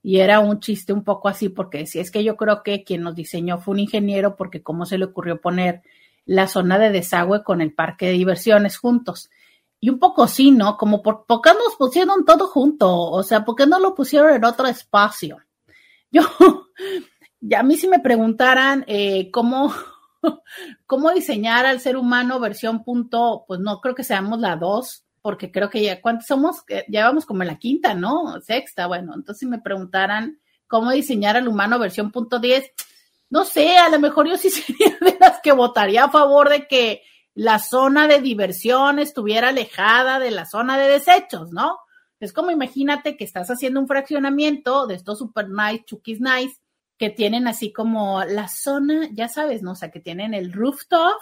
[0.03, 3.01] Y era un chiste un poco así porque decía, es que yo creo que quien
[3.01, 5.81] nos diseñó fue un ingeniero porque cómo se le ocurrió poner
[6.25, 9.29] la zona de desagüe con el parque de diversiones juntos.
[9.79, 10.77] Y un poco sí, ¿no?
[10.77, 12.95] Como por, ¿por qué nos pusieron todo junto?
[12.95, 15.39] O sea, ¿por qué no lo pusieron en otro espacio?
[16.11, 16.23] Yo,
[17.39, 19.73] ya a mí si me preguntaran eh, cómo,
[20.85, 25.51] cómo diseñar al ser humano versión punto, pues no creo que seamos la dos, porque
[25.51, 26.63] creo que ya, ¿cuántos somos?
[26.87, 28.39] Ya vamos como en la quinta, ¿no?
[28.39, 32.71] Sexta, bueno, entonces si me preguntaran cómo diseñar al humano versión punto 10,
[33.31, 36.65] no sé, a lo mejor yo sí sería de las que votaría a favor de
[36.65, 37.01] que
[37.33, 41.77] la zona de diversión estuviera alejada de la zona de desechos, ¿no?
[42.21, 46.55] Es como imagínate que estás haciendo un fraccionamiento de estos super nice, chukis nice,
[46.97, 49.73] que tienen así como la zona, ya sabes, ¿no?
[49.73, 51.19] O sea, que tienen el rooftop,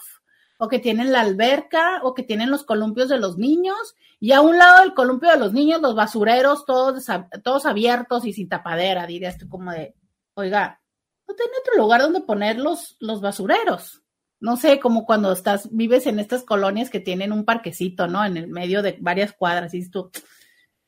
[0.57, 4.41] o que tienen la alberca, o que tienen los columpios de los niños, y a
[4.41, 7.05] un lado del columpio de los niños, los basureros todos,
[7.43, 9.95] todos abiertos y sin tapadera, dirías tú como de,
[10.35, 10.81] oiga,
[11.27, 14.01] no tiene otro lugar donde poner los, los basureros.
[14.39, 18.23] No sé, como cuando estás, vives en estas colonias que tienen un parquecito, ¿no?
[18.23, 20.11] En el medio de varias cuadras, y tú,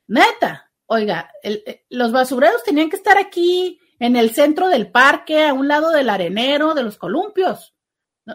[0.08, 5.54] neta, oiga, eh, los basureros tenían que estar aquí en el centro del parque, a
[5.54, 7.77] un lado del arenero, de los columpios.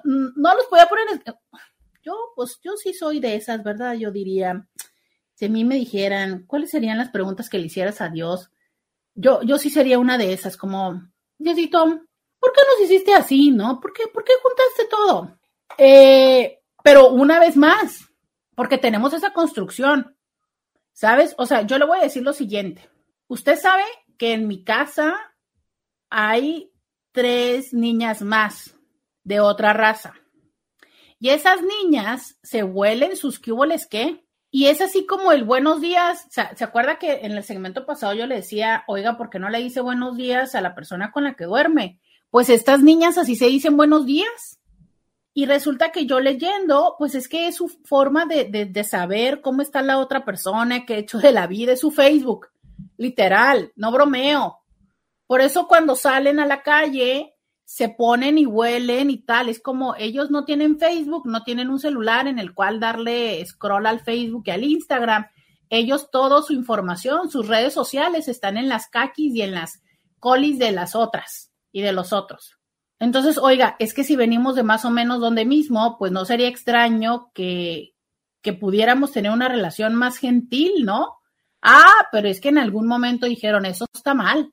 [0.05, 1.07] No, no los podía poner.
[1.11, 1.23] En...
[2.03, 3.95] Yo, pues, yo sí soy de esas, ¿verdad?
[3.95, 4.67] Yo diría,
[5.35, 8.51] si a mí me dijeran, ¿cuáles serían las preguntas que le hicieras a Dios?
[9.15, 11.03] Yo, yo sí sería una de esas, como,
[11.39, 11.85] Diosito,
[12.39, 13.79] ¿por qué nos hiciste así, no?
[13.81, 15.39] ¿Por qué, por qué juntaste todo?
[15.79, 18.09] Eh, pero una vez más,
[18.55, 20.17] porque tenemos esa construcción,
[20.93, 21.35] ¿sabes?
[21.39, 22.89] O sea, yo le voy a decir lo siguiente.
[23.29, 23.85] Usted sabe
[24.19, 25.15] que en mi casa
[26.09, 26.73] hay
[27.13, 28.75] tres niñas más
[29.25, 30.15] de otra raza.
[31.19, 34.25] Y esas niñas se huelen sus cuboles qué?
[34.51, 36.27] Y es así como el buenos días.
[36.31, 39.59] ¿Se acuerda que en el segmento pasado yo le decía, oiga, ¿por qué no le
[39.59, 42.01] dice buenos días a la persona con la que duerme?
[42.29, 44.59] Pues estas niñas así se dicen buenos días.
[45.33, 49.63] Y resulta que yo leyendo, pues es que es su forma de, de, saber cómo
[49.63, 52.49] está la otra persona, qué ha hecho de la vida, es su Facebook.
[52.99, 54.59] Literal, no bromeo.
[55.27, 57.32] Por eso cuando salen a la calle,
[57.73, 59.49] se ponen y huelen y tal.
[59.49, 63.87] Es como ellos no tienen Facebook, no tienen un celular en el cual darle scroll
[63.87, 65.29] al Facebook y al Instagram.
[65.71, 69.83] Ellos, toda su información, sus redes sociales están en las caquis y en las
[70.19, 72.59] colis de las otras y de los otros.
[72.99, 76.49] Entonces, oiga, es que si venimos de más o menos donde mismo, pues no sería
[76.49, 77.95] extraño que,
[78.43, 81.21] que pudiéramos tener una relación más gentil, ¿no?
[81.63, 84.53] Ah, pero es que en algún momento dijeron, eso está mal.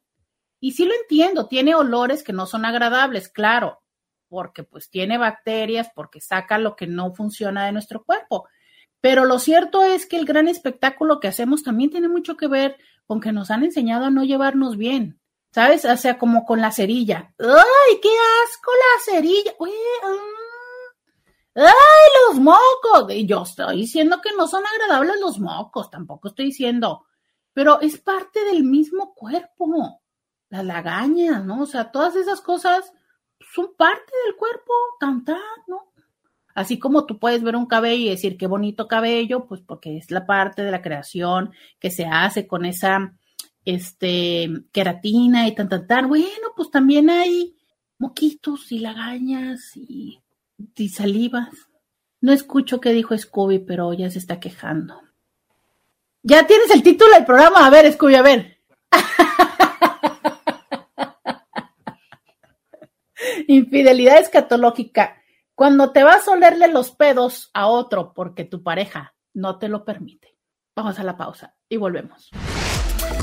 [0.60, 3.82] Y sí lo entiendo, tiene olores que no son agradables, claro,
[4.28, 8.48] porque pues tiene bacterias, porque saca lo que no funciona de nuestro cuerpo.
[9.02, 12.78] Pero lo cierto es que el gran espectáculo que hacemos también tiene mucho que ver
[13.06, 15.20] con que nos han enseñado a no llevarnos bien,
[15.52, 15.86] ¿sabes?
[15.86, 17.34] O sea, como con la cerilla.
[17.40, 18.10] ¡Ay, qué
[18.44, 19.52] asco la cerilla!
[20.04, 20.40] Ah.
[21.56, 23.14] ¡Ay, los mocos!
[23.14, 27.06] Y yo estoy diciendo que no son agradables los mocos, tampoco estoy diciendo,
[27.54, 29.99] pero es parte del mismo cuerpo
[30.50, 31.62] las lagañas, ¿no?
[31.62, 32.92] O sea, todas esas cosas
[33.54, 35.90] son parte del cuerpo, cantar, ¿no?
[36.56, 40.12] Así como tú puedes ver un cabello y decir qué bonito cabello, pues porque es
[40.12, 43.14] la parte de la creación que se hace con esa
[43.66, 46.10] este queratina y tan tan tan.
[46.10, 47.56] Bueno, pues también hay
[47.98, 50.20] moquitos y lagañas y,
[50.76, 51.50] y salivas.
[52.22, 55.00] No escucho qué dijo Scooby, pero ya se está quejando.
[56.24, 57.66] Ya tienes el título del programa.
[57.66, 58.58] A ver, Scooby, a ver.
[63.52, 65.16] Infidelidad escatológica.
[65.56, 69.86] Cuando te vas a olerle los pedos a otro porque tu pareja no te lo
[69.86, 70.38] permite.
[70.76, 72.30] Vamos a la pausa y volvemos.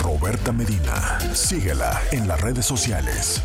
[0.03, 3.41] Roberta Medina, síguela en las redes sociales.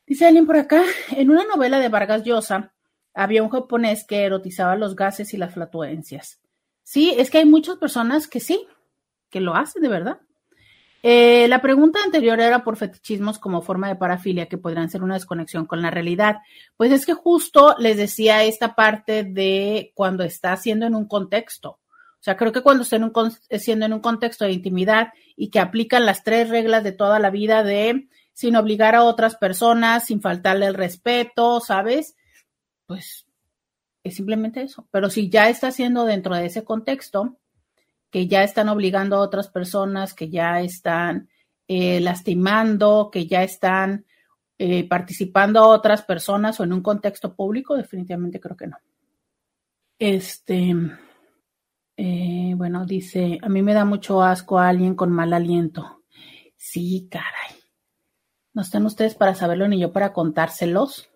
[0.08, 2.74] Dice alguien por acá, en una novela de Vargas Llosa,
[3.14, 6.42] había un japonés que erotizaba los gases y las flatuencias.
[6.82, 8.68] Sí, es que hay muchas personas que sí,
[9.30, 10.20] que lo hacen de verdad.
[11.10, 15.14] Eh, la pregunta anterior era por fetichismos como forma de parafilia que podrían ser una
[15.14, 16.40] desconexión con la realidad.
[16.76, 21.70] Pues es que justo les decía esta parte de cuando está haciendo en un contexto.
[21.70, 23.10] O sea, creo que cuando estén
[23.52, 27.30] siendo en un contexto de intimidad y que aplican las tres reglas de toda la
[27.30, 32.18] vida de sin obligar a otras personas, sin faltarle el respeto, ¿sabes?
[32.86, 33.26] Pues
[34.04, 34.86] es simplemente eso.
[34.92, 37.38] Pero si ya está siendo dentro de ese contexto,
[38.10, 41.30] que ya están obligando a otras personas, que ya están
[41.68, 44.06] eh, lastimando, que ya están
[44.58, 48.78] eh, participando a otras personas o en un contexto público, definitivamente creo que no.
[50.00, 50.74] Este,
[51.98, 56.04] eh, bueno, dice, a mí me da mucho asco a alguien con mal aliento.
[56.56, 57.58] Sí, caray.
[58.54, 61.10] No están ustedes para saberlo ni yo para contárselos,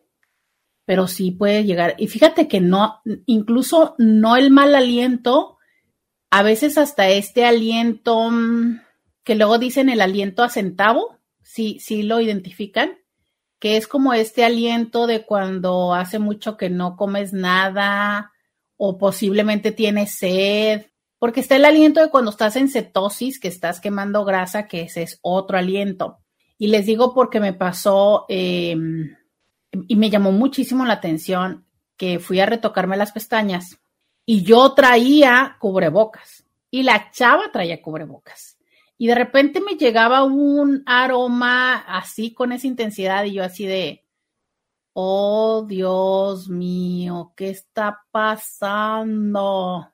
[0.85, 1.95] pero sí puede llegar.
[1.97, 5.57] Y fíjate que no, incluso no el mal aliento,
[6.31, 8.79] a veces hasta este aliento mm,
[9.23, 12.97] que luego dicen el aliento a centavo, sí, sí lo identifican,
[13.59, 18.31] que es como este aliento de cuando hace mucho que no comes nada
[18.77, 20.87] o posiblemente tienes sed,
[21.19, 25.03] porque está el aliento de cuando estás en cetosis, que estás quemando grasa, que ese
[25.03, 26.17] es otro aliento.
[26.57, 29.15] Y les digo porque me pasó em,
[29.87, 31.67] y me llamó muchísimo la atención
[31.97, 33.80] que fui a retocarme las pestañas
[34.25, 38.57] y yo traía cubrebocas y la chava traía cubrebocas
[39.01, 44.05] y de repente me llegaba un aroma así con esa intensidad y yo así de,
[44.93, 49.91] oh Dios mío, ¿qué está pasando?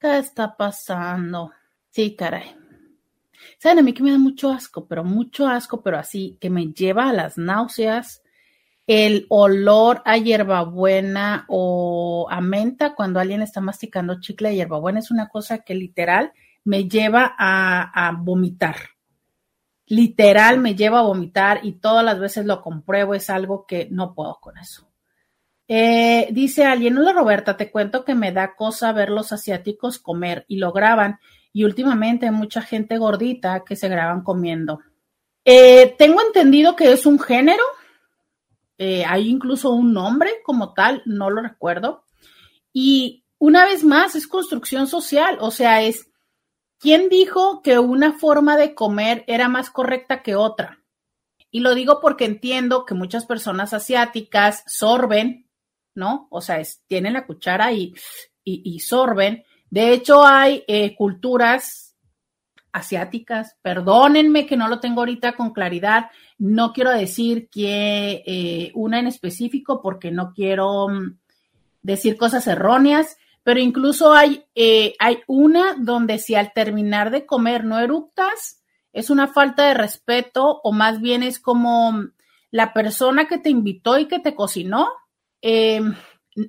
[0.00, 1.52] ¿Qué está pasando?
[1.90, 2.56] Sí, caray.
[3.58, 6.72] Saben, a mí que me da mucho asco, pero mucho asco, pero así, que me
[6.72, 8.24] lleva a las náuseas,
[8.86, 15.10] el olor a hierbabuena o a menta cuando alguien está masticando chicle de hierbabuena es
[15.10, 16.32] una cosa que literal
[16.64, 18.76] me lleva a, vomitar.
[19.86, 24.14] Literal me lleva a vomitar y todas las veces lo compruebo, es algo que no
[24.14, 24.88] puedo con eso.
[25.68, 30.44] Eh, dice alguien, hola Roberta, te cuento que me da cosa ver los asiáticos comer
[30.48, 31.18] y lo graban
[31.52, 34.80] y últimamente hay mucha gente gordita que se graban comiendo.
[35.44, 37.62] Eh, tengo entendido que es un género,
[38.78, 42.04] eh, hay incluso un nombre como tal, no lo recuerdo.
[42.72, 46.10] Y una vez más, es construcción social, o sea, es
[46.78, 50.82] ¿Quién dijo que una forma de comer era más correcta que otra?
[51.50, 55.48] Y lo digo porque entiendo que muchas personas asiáticas sorben,
[55.94, 56.28] ¿no?
[56.30, 57.94] O sea, tienen la cuchara y,
[58.44, 59.44] y, sorben.
[59.70, 61.96] De hecho, hay eh, culturas
[62.72, 68.98] asiáticas, perdónenme que no lo tengo ahorita con claridad, no quiero decir que eh, una
[68.98, 71.18] en específico porque no quiero mm,
[71.82, 77.64] decir cosas erróneas, pero incluso hay, eh, hay una donde si al terminar de comer
[77.64, 78.62] no eructas,
[78.92, 82.06] es una falta de respeto o más bien es como
[82.50, 84.88] la persona que te invitó y que te cocinó,
[85.42, 85.94] em,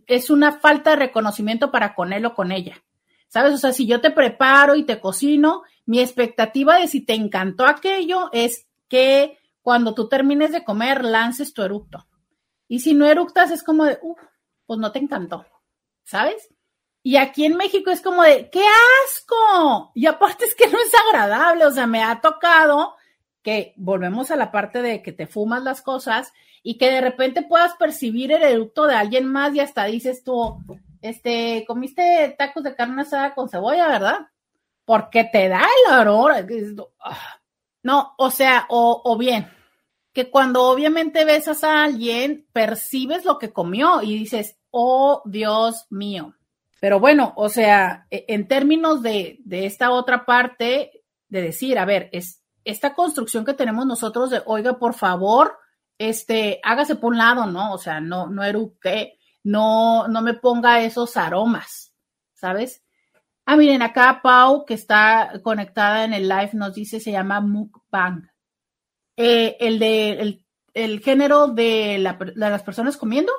[0.07, 2.81] es una falta de reconocimiento para con él o con ella.
[3.27, 3.53] ¿Sabes?
[3.53, 7.65] O sea, si yo te preparo y te cocino, mi expectativa de si te encantó
[7.65, 9.37] aquello es que
[9.67, 12.07] cuando tú termines de comer lances tu eructo.
[12.69, 14.17] Y si no eructas es como de, uff,
[14.65, 15.45] pues no te encantó.
[16.05, 16.47] ¿Sabes?
[17.03, 18.63] Y aquí en México es como de, ¡qué
[19.05, 19.91] asco!
[19.93, 22.95] Y aparte es que no es agradable, o sea, me ha tocado
[23.43, 26.31] que volvemos a la parte de que te fumas las cosas
[26.63, 30.63] y que de repente puedas percibir el eructo de alguien más y hasta dices tú,
[31.01, 34.29] este, comiste tacos de carne asada con cebolla, ¿verdad?
[34.85, 35.59] Porque te da
[35.89, 36.31] el olor.
[37.01, 37.41] Ah,
[37.83, 39.56] no, o sea, o, o bien,
[40.17, 46.33] que cuando obviamente besas a alguien, percibes lo que comió y dices, oh Dios mío.
[46.79, 52.09] Pero bueno, o sea, e, en términos de, esta otra parte, de decir, a ver,
[52.13, 55.59] es esta construcción que tenemos nosotros de, oiga, por favor,
[55.99, 57.71] este, hágase por un lado, ¿no?
[57.71, 61.93] O sea, no, no eructe, no, no me ponga esos aromas,
[62.33, 62.83] ¿sabes?
[63.45, 68.27] Ah, miren, acá Pau, que está conectada en el live, nos dice, se llama mukbang.
[69.17, 70.39] Eh, el de,
[70.73, 73.33] el, género de, las personas comiendo.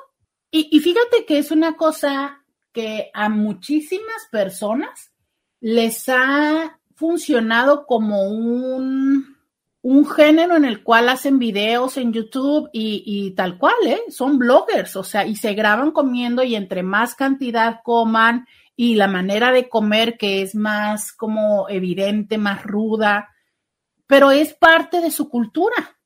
[0.50, 5.12] Y, y fíjate que es una cosa que a muchísimas personas
[5.60, 9.36] les ha funcionado como un,
[9.82, 14.00] un género en el cual hacen videos en YouTube y, tal cual, ¿eh?
[14.08, 19.08] Son bloggers, o sea, y se graban comiendo y entre más cantidad coman y la
[19.08, 23.30] manera de comer que es más como evidente, más ruda,
[24.08, 25.96] pero es parte de su cultura.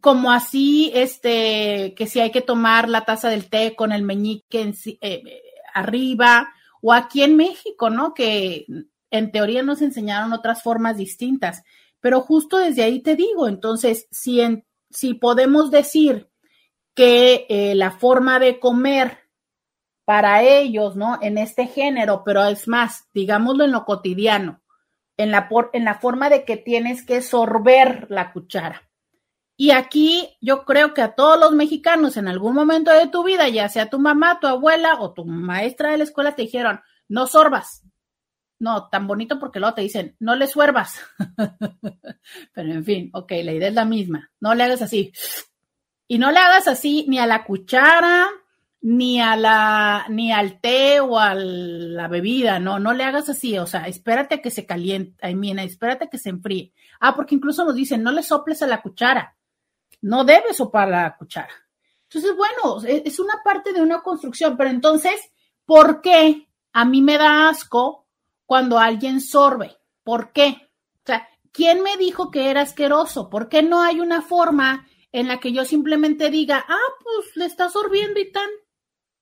[0.00, 4.62] Como así, este, que si hay que tomar la taza del té con el meñique
[4.62, 5.42] en, eh,
[5.74, 8.14] arriba, o aquí en México, ¿no?
[8.14, 8.66] Que
[9.10, 11.62] en teoría nos enseñaron otras formas distintas,
[12.00, 14.40] pero justo desde ahí te digo, entonces, si,
[14.90, 16.28] si podemos decir
[16.94, 19.18] que eh, la forma de comer
[20.04, 21.18] para ellos, ¿no?
[21.22, 24.61] En este género, pero es más, digámoslo en lo cotidiano,
[25.16, 28.88] en la, por, en la forma de que tienes que sorber la cuchara.
[29.56, 33.48] Y aquí yo creo que a todos los mexicanos en algún momento de tu vida,
[33.48, 37.26] ya sea tu mamá, tu abuela o tu maestra de la escuela, te dijeron, no
[37.26, 37.82] sorbas.
[38.58, 41.00] No, tan bonito porque luego te dicen, no le suervas.
[42.54, 44.30] Pero en fin, ok, la idea es la misma.
[44.40, 45.12] No le hagas así.
[46.08, 48.28] Y no le hagas así ni a la cuchara,
[48.82, 53.56] ni a la, ni al té o a la bebida, no, no le hagas así,
[53.56, 56.72] o sea, espérate a que se caliente, ay, mira, espérate a que se enfríe.
[56.98, 59.36] Ah, porque incluso nos dicen, no le soples a la cuchara,
[60.00, 61.52] no debes soplar la cuchara.
[62.04, 65.30] Entonces, bueno, e, es una parte de una construcción, pero entonces,
[65.64, 68.08] ¿por qué a mí me da asco
[68.46, 69.76] cuando alguien sorbe?
[70.02, 70.70] ¿Por qué?
[70.96, 73.30] O sea, ¿quién me dijo que era asqueroso?
[73.30, 77.44] ¿Por qué no hay una forma en la que yo simplemente diga, ah, pues le
[77.44, 78.48] está sorbiendo y tan?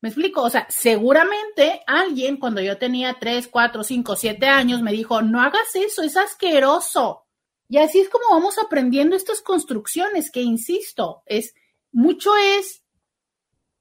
[0.03, 0.42] ¿Me explico?
[0.42, 5.42] O sea, seguramente alguien cuando yo tenía 3, 4, 5, 7 años me dijo, no
[5.42, 7.26] hagas eso, es asqueroso.
[7.68, 11.55] Y así es como vamos aprendiendo estas construcciones que, insisto, es
[11.92, 12.82] mucho es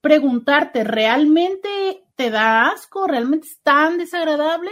[0.01, 3.07] preguntarte, ¿realmente te da asco?
[3.07, 4.71] ¿Realmente es tan desagradable?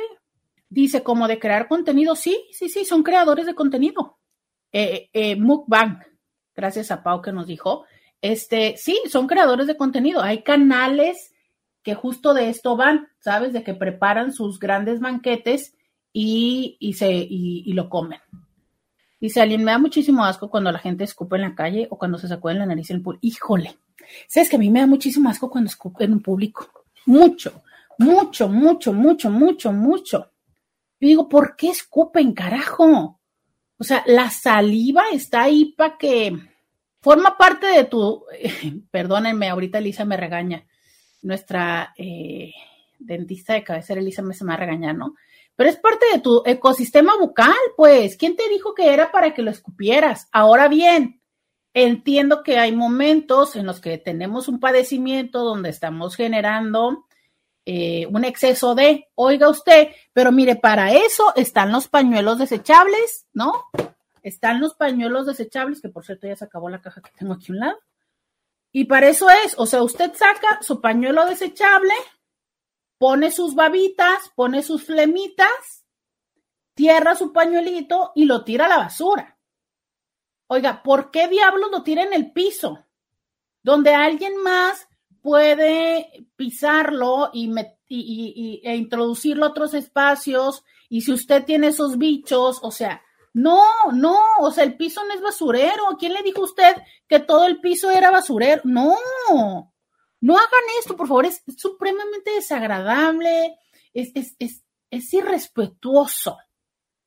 [0.70, 4.20] Dice, como de crear contenido, sí, sí, sí, son creadores de contenido.
[4.72, 6.04] Eh, eh, Mukbang,
[6.54, 7.86] gracias a Pau que nos dijo,
[8.22, 10.22] este, sí, son creadores de contenido.
[10.22, 11.34] Hay canales
[11.84, 13.53] que justo de esto van, ¿sabes?
[13.53, 15.75] De que preparan sus grandes banquetes
[16.11, 18.19] y, se, y, lo comen.
[19.19, 22.17] Dice alguien, me da muchísimo asco cuando la gente escupe en la calle o cuando
[22.17, 23.25] se sacó en la nariz el público.
[23.25, 23.78] Híjole,
[24.28, 26.69] sabes que a mí me da muchísimo asco cuando escupe en un público.
[27.05, 27.61] Mucho,
[27.97, 30.32] mucho, mucho, mucho, mucho, mucho.
[30.99, 33.19] Yo digo, ¿por qué escupen, carajo?
[33.78, 36.36] O sea, la saliva está ahí para que
[37.01, 38.25] forma parte de tu,
[38.91, 40.65] perdónenme, ahorita Elisa me regaña,
[41.28, 42.53] nuestra eh,
[42.97, 45.15] dentista de cabecera, Elisa, me se me va a ¿no?
[45.55, 48.15] Pero es parte de tu ecosistema bucal, pues.
[48.15, 50.30] ¿Quién te dijo que era para que lo escupieras?
[50.32, 51.21] Ahora bien,
[51.73, 57.05] entiendo que hay momentos en los que tenemos un padecimiento donde estamos generando
[57.65, 63.65] eh, un exceso de, oiga usted, pero mire, para eso están los pañuelos desechables, ¿no?
[64.23, 67.51] Están los pañuelos desechables, que por cierto ya se acabó la caja que tengo aquí
[67.51, 67.78] a un lado.
[68.72, 71.93] Y para eso es, o sea, usted saca su pañuelo desechable,
[72.97, 75.86] pone sus babitas, pone sus flemitas,
[76.74, 79.38] tierra su pañuelito y lo tira a la basura.
[80.47, 82.86] Oiga, ¿por qué diablos lo tira en el piso?
[83.63, 84.88] Donde alguien más
[85.22, 90.63] puede pisarlo y, e introducirlo a otros espacios.
[90.88, 93.01] Y si usted tiene esos bichos, o sea,
[93.38, 93.62] no,
[93.94, 95.84] no, o sea, el piso no es basurero.
[96.00, 96.76] ¿Quién le dijo a usted
[97.08, 98.64] que todo el piso era basurero?
[98.66, 98.96] No,
[100.22, 103.60] no hagan esto, por favor, es, supremamente desagradable,
[103.94, 106.40] es, es, es, es irrespetuoso.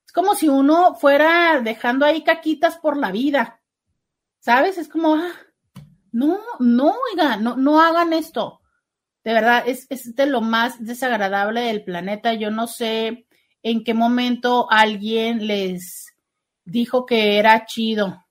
[0.07, 3.61] Es como si uno fuera dejando ahí caquitas por la vida.
[4.39, 4.79] ¿Sabes?
[4.79, 5.33] Es como, ah,
[6.13, 8.61] no, no, oiga, no, no hagan esto.
[9.25, 12.35] De verdad, es, es de lo más desagradable del planeta.
[12.35, 13.27] Yo no sé
[13.65, 16.10] en qué momento alguien les
[16.71, 18.25] dijo que era chido.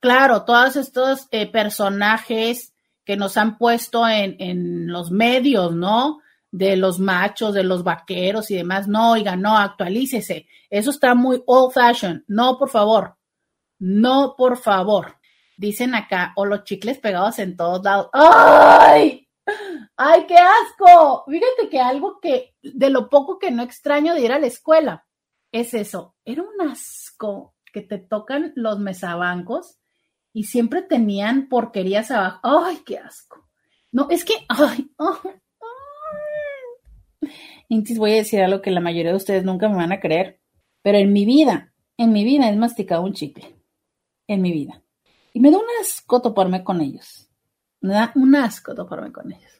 [0.00, 2.72] Claro, todos estos eh, personajes
[3.04, 6.20] que nos han puesto en, en, los medios, ¿no?
[6.50, 8.86] De los machos, de los vaqueros y demás.
[8.86, 10.46] No, oiga, no, actualícese.
[10.68, 12.22] Eso está muy old fashioned.
[12.26, 13.16] No, por favor.
[13.78, 15.16] No, por favor.
[15.56, 18.08] Dicen acá, o los chicles pegados en todos lados.
[18.12, 19.28] ¡Ay!
[19.96, 21.24] ¡Ay, qué asco!
[21.26, 25.07] Fíjate que algo que, de lo poco que no extraño de ir a la escuela,
[25.52, 26.16] es eso.
[26.24, 29.78] Era un asco que te tocan los mesabancos
[30.32, 32.40] y siempre tenían porquerías abajo.
[32.42, 33.48] ¡Ay, qué asco!
[33.90, 35.40] No, es que, ay, ay,
[37.68, 40.40] Intis, voy a decir algo que la mayoría de ustedes nunca me van a creer,
[40.82, 43.56] pero en mi vida, en mi vida he masticado un chicle.
[44.26, 44.82] En mi vida.
[45.32, 47.30] Y me da un asco toparme con ellos.
[47.80, 49.52] Me da un asco toparme con ellos.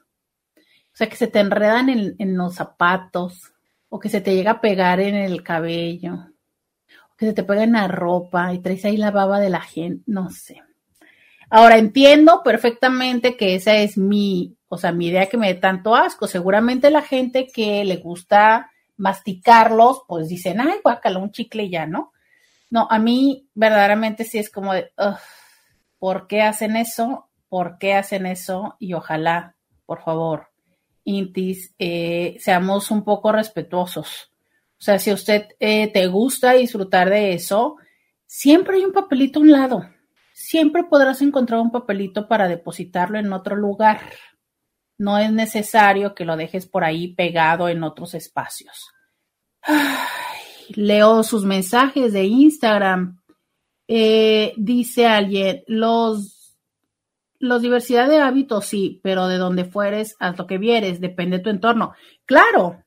[0.57, 3.53] O sea, que se te enredan en, en los zapatos,
[3.89, 7.65] o que se te llega a pegar en el cabello, o que se te pega
[7.65, 10.63] en la ropa y traes ahí la baba de la gente, no sé.
[11.51, 15.95] Ahora entiendo perfectamente que esa es mi, o sea, mi idea que me dé tanto
[15.95, 16.27] asco.
[16.27, 22.13] Seguramente la gente que le gusta masticarlos, pues dicen, ay, guácala, un chicle ya, ¿no?
[22.71, 24.93] No, a mí verdaderamente sí es como de,
[25.99, 27.29] ¿por qué hacen eso?
[27.49, 28.77] ¿Por qué hacen eso?
[28.79, 29.55] Y ojalá,
[29.87, 30.49] por favor,
[31.05, 34.31] Intis, eh, seamos un poco respetuosos.
[34.79, 37.77] O sea, si a usted eh, te gusta disfrutar de eso,
[38.27, 39.89] siempre hay un papelito a un lado.
[40.33, 44.01] Siempre podrás encontrar un papelito para depositarlo en otro lugar.
[44.99, 48.91] no es necesario que lo dejes por ahí pegado en otros espacios.
[50.75, 53.21] leo sus mensajes de Instagram.
[53.87, 56.38] Eh, dice alguien, los,
[57.39, 61.45] los diversidad de hábitos sí, pero de donde fueres, haz lo que vieres, depende de
[61.45, 61.95] tu entorno.
[62.25, 62.85] Claro,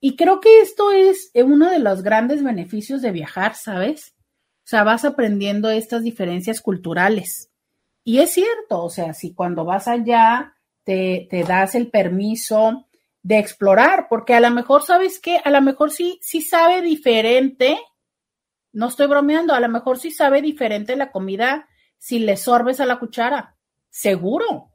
[0.00, 4.14] y creo que esto es uno de los grandes beneficios de viajar, ¿sabes?
[4.64, 7.50] O sea, vas aprendiendo estas diferencias culturales.
[8.04, 12.86] Y es cierto, o sea, si cuando vas allá te, te das el permiso
[13.22, 15.40] de explorar, porque a lo mejor, ¿sabes qué?
[15.42, 17.78] A lo mejor sí, sí sabe diferente,
[18.72, 22.86] no estoy bromeando, a lo mejor sí sabe diferente la comida si le sorbes a
[22.86, 23.53] la cuchara,
[23.94, 24.72] seguro,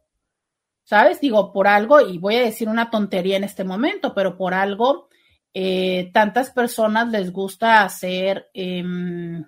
[0.86, 1.20] ¿sabes?
[1.20, 5.09] Digo, por algo, y voy a decir una tontería en este momento, pero por algo,
[5.53, 9.43] eh, tantas personas les gusta hacer, em,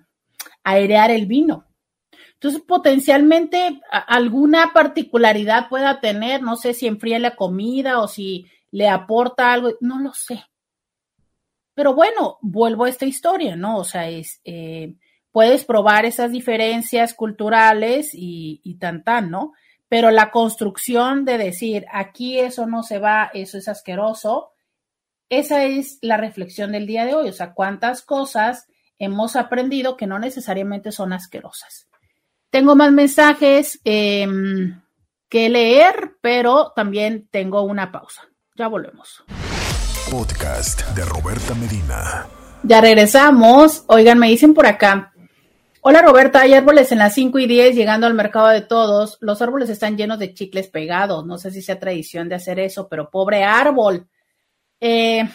[0.61, 1.67] airear el vino.
[2.33, 8.89] Entonces, potencialmente alguna particularidad pueda tener, no sé si enfría la comida o si le
[8.89, 10.43] aporta algo, no lo sé.
[11.73, 13.77] Pero bueno, vuelvo a esta historia, ¿no?
[13.77, 14.95] O sea, es, eh,
[15.31, 19.53] puedes probar esas diferencias culturales y, y tan tan, ¿no?
[19.89, 24.51] Pero la construcción de decir, aquí eso no se va, eso es asqueroso,
[25.29, 27.29] esa es la reflexión del día de hoy.
[27.29, 28.67] O sea, cuántas cosas
[28.99, 31.87] hemos aprendido que no necesariamente son asquerosas.
[32.51, 34.81] Tengo más mensajes em,
[35.27, 38.23] que leer, pero también tengo una pausa.
[38.55, 39.23] Ya volvemos.
[40.11, 42.27] Podcast de Roberta Medina.
[42.63, 43.85] Ya regresamos.
[43.87, 45.10] Oigan, me dicen por acá.
[45.83, 49.17] Hola Roberta, hay árboles en las 5 y 10 llegando al mercado de todos.
[49.19, 51.25] Los árboles están llenos de chicles pegados.
[51.25, 54.07] No sé si sea tradición de hacer eso, pero pobre árbol.
[54.79, 55.27] Eh,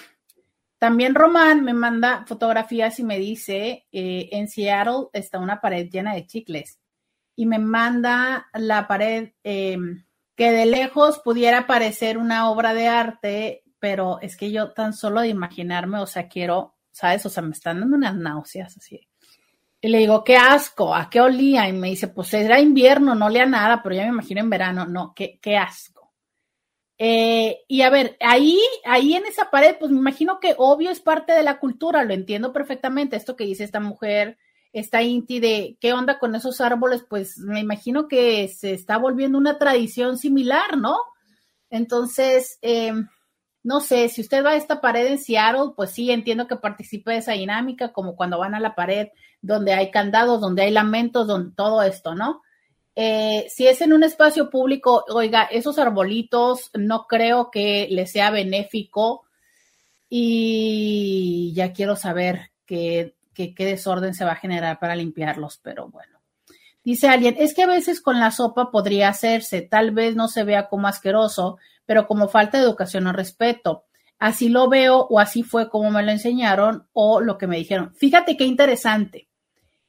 [0.79, 6.15] también Román me manda fotografías y me dice, eh, en Seattle está una pared llena
[6.15, 6.79] de chicles.
[7.35, 10.05] Y me manda la pared em,
[10.37, 15.23] que de lejos pudiera parecer una obra de arte, pero es que yo tan solo
[15.23, 17.27] de imaginarme, o sea, quiero, ¿sabes?
[17.27, 19.09] O sea, me están dando unas náuseas así.
[19.81, 21.69] Y le digo, qué asco, ¿a qué olía?
[21.69, 24.87] Y me dice, pues era invierno, no olía nada, pero ya me imagino en verano,
[24.87, 26.13] no, qué, qué asco.
[26.99, 31.01] Eh, y a ver, ahí, ahí en esa pared, pues me imagino que obvio es
[31.01, 34.39] parte de la cultura, lo entiendo perfectamente, esto que dice esta mujer
[34.77, 39.39] esta Inti de qué onda con esos árboles, pues me imagino que se está volviendo
[39.39, 40.99] una tradición similar, ¿no?
[41.71, 42.93] Entonces, eh,
[43.67, 47.11] no sé, si usted va a esta pared en Seattle, pues sí, entiendo que participe
[47.11, 49.09] de esa dinámica, como cuando van a la pared
[49.43, 52.43] donde hay candados, donde hay lamentos, donde todo esto, ¿no?
[52.95, 58.31] Eh, si es en un espacio público, oiga, esos arbolitos no creo que le sea
[58.31, 59.25] benéfico
[60.09, 65.89] y ya quiero saber que que qué desorden se va a generar para limpiarlos, pero
[65.89, 66.19] bueno.
[66.83, 70.45] Dice alguien, es que a veces con la sopa podría hacerse, tal vez no se
[70.45, 73.85] vea como asqueroso, pero como falta de educación o respeto.
[74.19, 77.95] Así lo veo o así fue como me lo enseñaron o lo que me dijeron.
[77.95, 79.29] Fíjate qué interesante.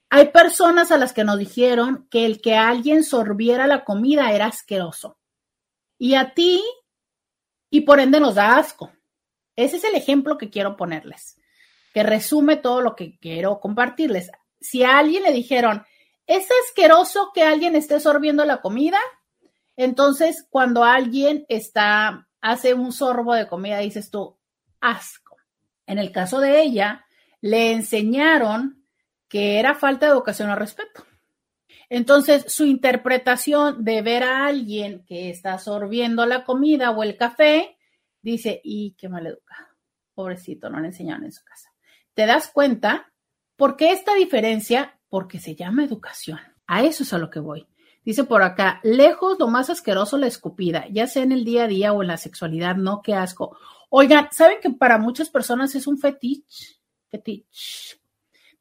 [0.09, 4.45] Hay personas a las que nos dijeron que el que alguien sorbiera la comida era
[4.45, 5.17] asqueroso.
[5.97, 6.63] Y a ti,
[7.69, 8.91] y por ende nos da asco.
[9.55, 11.37] Ese es el ejemplo que quiero ponerles
[11.97, 14.29] que resume todo lo que quiero compartirles.
[14.61, 15.83] Si a alguien le dijeron,
[16.27, 18.99] es asqueroso que alguien esté sorbiendo la comida,
[19.77, 24.37] entonces cuando alguien está, hace un sorbo de comida, dices tú,
[24.81, 25.37] asco.
[25.85, 27.05] En el caso de ella,
[27.39, 28.85] le enseñaron
[29.29, 31.05] que era falta de educación o respeto.
[31.89, 37.77] Entonces, su interpretación de ver a alguien que está sorbiendo la comida o el café,
[38.21, 39.67] dice, y qué mal educado.
[40.13, 41.69] Pobrecito, no le enseñaron en su casa
[42.17, 43.13] te das cuenta
[43.57, 46.39] por qué esta diferencia, porque se llama educación.
[46.65, 47.67] A eso es a lo que voy.
[48.07, 51.67] Dice por acá, lejos lo más asqueroso la escupida, ya sea en el día a
[51.67, 53.57] día o en la sexualidad, no, qué asco.
[53.89, 56.77] Oigan, ¿saben que para muchas personas es un fetiche?
[57.09, 57.99] Fetiche.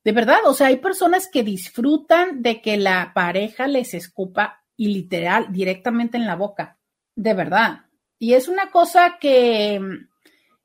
[0.03, 4.89] De verdad, o sea, hay personas que disfrutan de que la pareja les escupa y
[4.89, 6.81] literal directamente en la boca.
[7.15, 7.85] De verdad.
[8.19, 9.81] Y es una cosa que,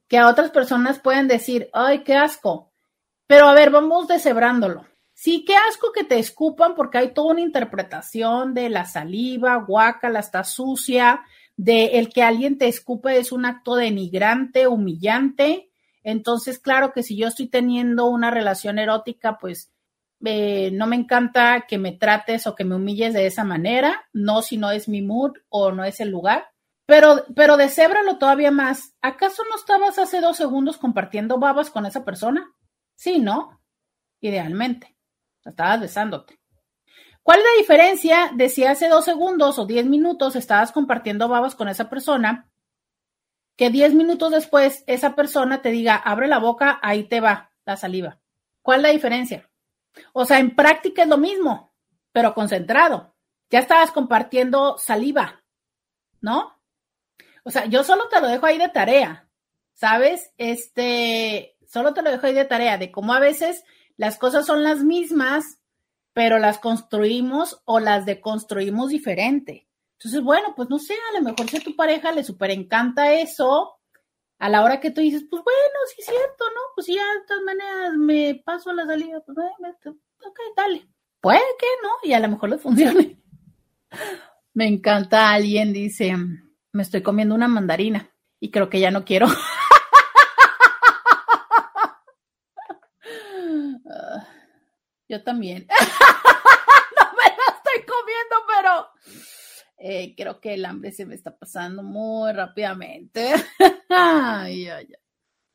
[0.07, 2.71] que a otras personas pueden decir, ay, qué asco.
[3.27, 4.87] Pero a ver, vamos deshebrándolo.
[5.21, 10.19] Sí, qué asco que te escupan porque hay toda una interpretación de la saliva, guácala,
[10.19, 11.21] está sucia,
[11.55, 15.69] de el que alguien te escupe es un acto denigrante, humillante.
[16.01, 19.71] Entonces, claro que si yo estoy teniendo una relación erótica, pues
[20.25, 24.41] eh, no me encanta que me trates o que me humilles de esa manera, no
[24.41, 26.45] si no es mi mood o no es el lugar.
[26.87, 28.95] Pero, pero deshébralo todavía más.
[29.03, 32.51] ¿Acaso no estabas hace dos segundos compartiendo babas con esa persona?
[32.95, 33.61] Sí, ¿no?
[34.19, 34.97] Idealmente.
[35.45, 36.39] Estabas besándote.
[37.23, 41.55] ¿Cuál es la diferencia de si hace dos segundos o diez minutos estabas compartiendo babas
[41.55, 42.51] con esa persona
[43.61, 47.77] que 10 minutos después esa persona te diga, abre la boca, ahí te va la
[47.77, 48.19] saliva.
[48.63, 49.51] ¿Cuál es la diferencia?
[50.13, 51.71] O sea, en práctica es lo mismo,
[52.11, 53.15] pero concentrado.
[53.51, 55.43] Ya estabas compartiendo saliva,
[56.21, 56.59] ¿no?
[57.43, 59.29] O sea, yo solo te lo dejo ahí de tarea,
[59.73, 60.33] ¿sabes?
[60.37, 63.63] Este, solo te lo dejo ahí de tarea, de cómo a veces
[64.01, 65.59] las cosas son las mismas,
[66.11, 69.67] pero las construimos o las deconstruimos diferente.
[69.99, 73.13] Entonces, bueno, pues no sé, a lo mejor si a tu pareja le súper encanta
[73.13, 73.75] eso,
[74.39, 76.61] a la hora que tú dices, pues bueno, sí es cierto, ¿no?
[76.73, 80.87] Pues ya de todas maneras me paso la salida, pues ok, dale.
[81.19, 83.21] Puede que no, y a lo mejor le funcione.
[84.55, 86.13] Me encanta alguien, dice,
[86.73, 89.27] me estoy comiendo una mandarina y creo que ya no quiero.
[95.11, 95.67] Yo también.
[96.97, 98.87] no me la estoy comiendo, pero
[99.77, 103.33] eh, creo que el hambre se me está pasando muy rápidamente.
[103.89, 104.87] ay, ay,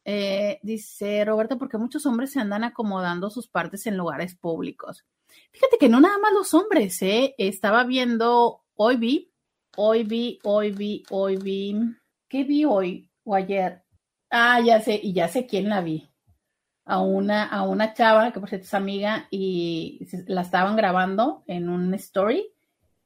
[0.04, 5.07] eh, dice Roberto, porque muchos hombres se andan acomodando sus partes en lugares públicos.
[5.52, 7.34] Fíjate que no nada más los hombres, ¿eh?
[7.38, 9.32] Estaba viendo, hoy vi,
[9.74, 11.76] hoy vi, hoy vi, hoy vi.
[12.28, 13.84] ¿Qué vi hoy o ayer?
[14.28, 16.11] Ah, ya sé, y ya sé quién la vi
[16.87, 21.68] a una, a una chava que por cierto es amiga y la estaban grabando en
[21.68, 22.53] un story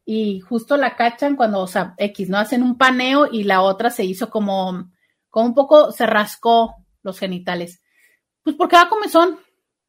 [0.05, 2.39] y justo la cachan cuando, o sea, X, ¿no?
[2.39, 4.91] Hacen un paneo y la otra se hizo como,
[5.31, 7.83] como un poco, se rascó los genitales.
[8.43, 9.39] Pues porque da comezón,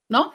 [0.08, 0.34] ¿no?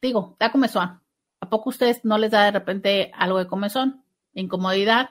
[0.00, 1.00] Digo, da comezón.
[1.40, 4.04] ¿A poco ustedes no les da de repente algo de comezón?
[4.34, 5.10] Incomodidad.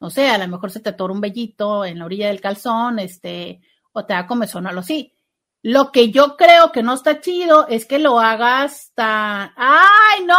[0.00, 2.98] No sé, a lo mejor se te atora un vellito en la orilla del calzón,
[2.98, 3.60] este,
[3.92, 5.13] o te da comezón o algo así.
[5.66, 9.50] Lo que yo creo que no está chido es que lo hagas tan.
[9.56, 10.34] ¡Ay, no!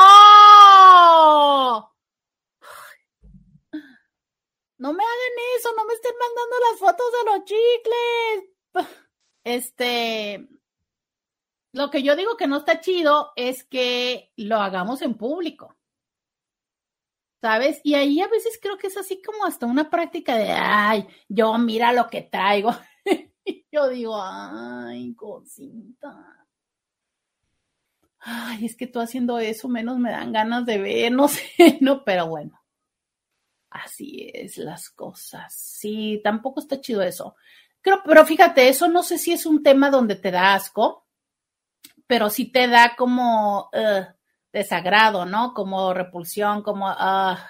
[4.77, 8.51] No me hagan eso, no me estén mandando las fotos de los chicles.
[9.43, 10.47] Este.
[11.71, 15.75] Lo que yo digo que no está chido es que lo hagamos en público.
[17.41, 17.81] ¿Sabes?
[17.83, 21.57] Y ahí a veces creo que es así como hasta una práctica de, ay, yo
[21.57, 22.75] mira lo que traigo.
[23.71, 26.47] Yo digo, ay, cosita.
[28.19, 32.03] Ay, es que tú haciendo eso menos me dan ganas de ver, no sé, no,
[32.03, 32.61] pero bueno.
[33.69, 35.53] Así es las cosas.
[35.53, 37.35] Sí, tampoco está chido eso.
[37.81, 41.05] Pero fíjate, eso no sé si es un tema donde te da asco,
[42.07, 43.69] pero sí te da como
[44.51, 45.53] desagrado, ¿no?
[45.53, 47.47] Como repulsión, como, ah,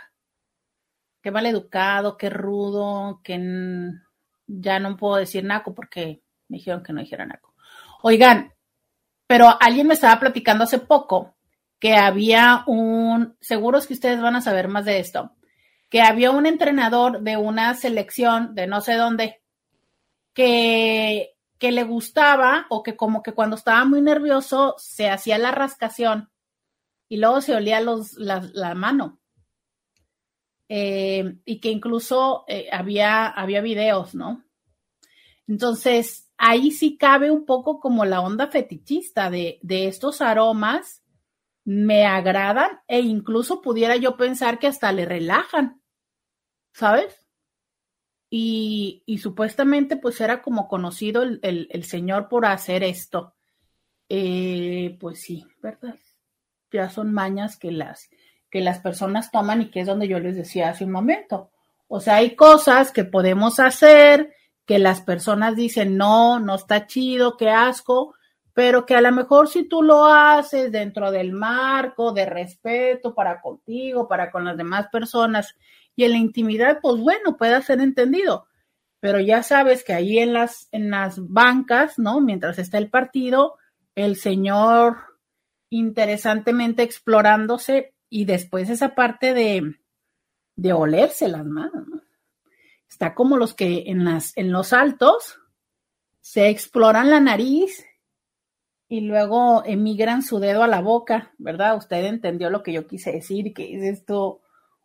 [1.22, 3.36] qué mal educado, qué rudo, qué
[4.48, 7.54] ya no puedo decir naco porque me dijeron que no dijera naco.
[8.02, 8.54] Oigan,
[9.28, 11.36] pero alguien me estaba platicando hace poco
[11.80, 15.36] que había un, seguros que ustedes van a saber más de esto,
[15.90, 19.42] que había un entrenador de una selección de no sé dónde
[20.34, 25.52] que, que le gustaba o que como que cuando estaba muy nervioso se hacía la
[25.52, 26.30] rascación
[27.08, 29.20] y luego se olía los, la mano.
[30.68, 34.44] Eh, y que incluso eh, había, había videos, ¿no?
[35.48, 41.04] Entonces, ahí sí cabe un poco como la onda fetichista de, de estos aromas,
[41.66, 45.82] me agradan e incluso pudiera yo pensar que hasta le relajan,
[46.74, 47.26] ¿sabes?
[48.30, 53.36] Y, y supuestamente pues era como conocido el, el, señor por hacer esto.
[54.10, 55.96] Eh, pues sí, ¿verdad?
[56.72, 58.10] Ya son mañas que las,
[58.56, 61.52] que las personas toman y que es donde yo les decía hace un momento.
[61.90, 64.34] O sea, hay cosas que podemos hacer
[64.66, 68.16] que las personas dicen, no, no está chido, qué asco,
[68.54, 73.42] pero que a lo mejor si tú lo haces dentro del marco de respeto para
[73.42, 75.54] contigo, para con las demás personas
[75.94, 78.48] y en la intimidad, pues bueno, puede ser entendido.
[79.02, 82.22] Pero ya sabes que ahí en las, en las bancas, ¿no?
[82.22, 83.56] Mientras está el partido,
[83.96, 84.96] el señor
[85.70, 89.76] interesantemente explorándose y después esa parte de,
[90.56, 92.02] de olerse las manos, ¿no?
[92.88, 95.40] Está como los que en, las, en los altos
[96.22, 97.86] se exploran la nariz
[98.88, 101.76] y luego emigran su dedo a la boca, ¿verdad?
[101.78, 104.42] Usted entendió lo que yo quise decir, que es esto,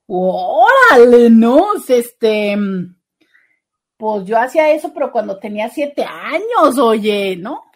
[0.06, 1.66] órale, ¿no?
[1.86, 2.56] Este,
[3.96, 7.69] pues yo hacía eso, pero cuando tenía siete años, oye, ¿no?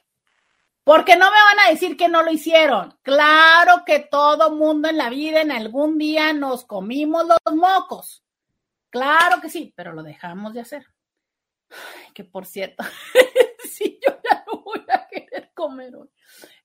[0.84, 2.98] Porque no me van a decir que no lo hicieron.
[3.02, 8.22] Claro que todo mundo en la vida en algún día nos comimos los mocos.
[8.90, 10.86] Claro que sí, pero lo dejamos de hacer.
[12.14, 12.84] que por cierto,
[13.70, 16.10] sí, yo ya no voy a querer comer hoy.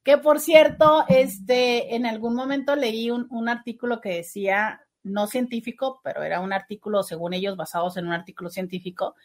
[0.04, 6.02] Que por cierto, este, en algún momento leí un, un artículo que decía, no científico,
[6.04, 9.16] pero era un artículo, según ellos, basados en un artículo científico,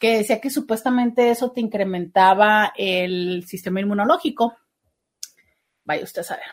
[0.00, 4.56] que decía que supuestamente eso te incrementaba el sistema inmunológico.
[5.84, 6.46] Vaya usted a saber.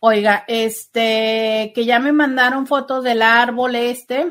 [0.00, 4.26] Oiga, este, que ya me mandaron fotos del árbol este,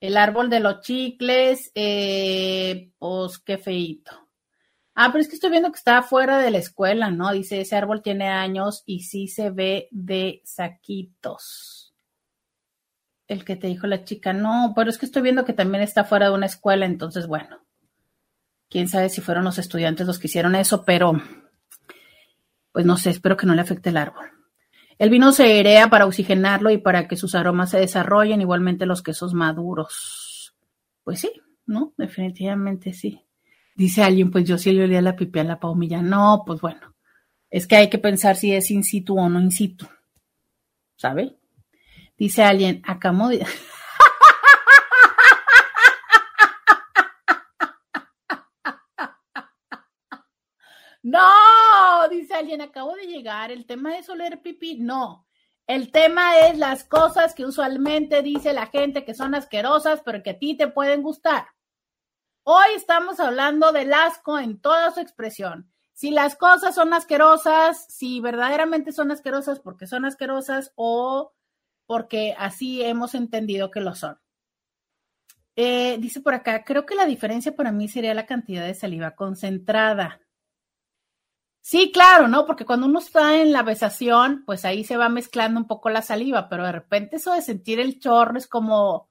[0.00, 4.12] el árbol de los chicles, eh, pues qué feito.
[4.94, 7.32] Ah, pero es que estoy viendo que está fuera de la escuela, ¿no?
[7.32, 11.83] Dice, ese árbol tiene años y sí se ve de saquitos.
[13.26, 16.04] El que te dijo la chica, no, pero es que estoy viendo que también está
[16.04, 17.64] fuera de una escuela, entonces, bueno,
[18.68, 21.12] quién sabe si fueron los estudiantes los que hicieron eso, pero,
[22.72, 24.26] pues no sé, espero que no le afecte el árbol.
[24.98, 29.02] El vino se airea para oxigenarlo y para que sus aromas se desarrollen, igualmente los
[29.02, 30.54] quesos maduros.
[31.02, 31.30] Pues sí,
[31.66, 31.92] ¿no?
[31.96, 33.20] Definitivamente sí.
[33.74, 36.00] Dice alguien, pues yo sí le olía la pipi a la paumilla.
[36.00, 36.94] No, pues bueno,
[37.50, 39.86] es que hay que pensar si es in situ o no in situ.
[40.96, 41.36] ¿Sabe?
[42.16, 43.46] Dice alguien, acabo de...
[51.02, 53.52] No, dice alguien, acabo de llegar.
[53.52, 54.78] El tema es oler pipí.
[54.78, 55.26] No,
[55.66, 60.30] el tema es las cosas que usualmente dice la gente que son asquerosas, pero que
[60.30, 61.46] a ti te pueden gustar.
[62.42, 65.70] Hoy estamos hablando del asco en toda su expresión.
[65.92, 71.32] Si las cosas son asquerosas, si verdaderamente son asquerosas porque son asquerosas o
[71.86, 74.18] porque así hemos entendido que lo son.
[75.56, 79.12] Eh, dice por acá, creo que la diferencia para mí sería la cantidad de saliva
[79.14, 80.20] concentrada.
[81.60, 82.44] Sí, claro, ¿no?
[82.44, 86.02] Porque cuando uno está en la besación, pues ahí se va mezclando un poco la
[86.02, 89.08] saliva, pero de repente eso de sentir el chorro es como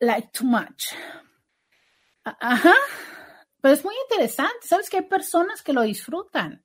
[0.00, 0.94] like too much.
[2.24, 2.74] Ajá,
[3.60, 4.66] pero es muy interesante.
[4.66, 6.64] Sabes que hay personas que lo disfrutan.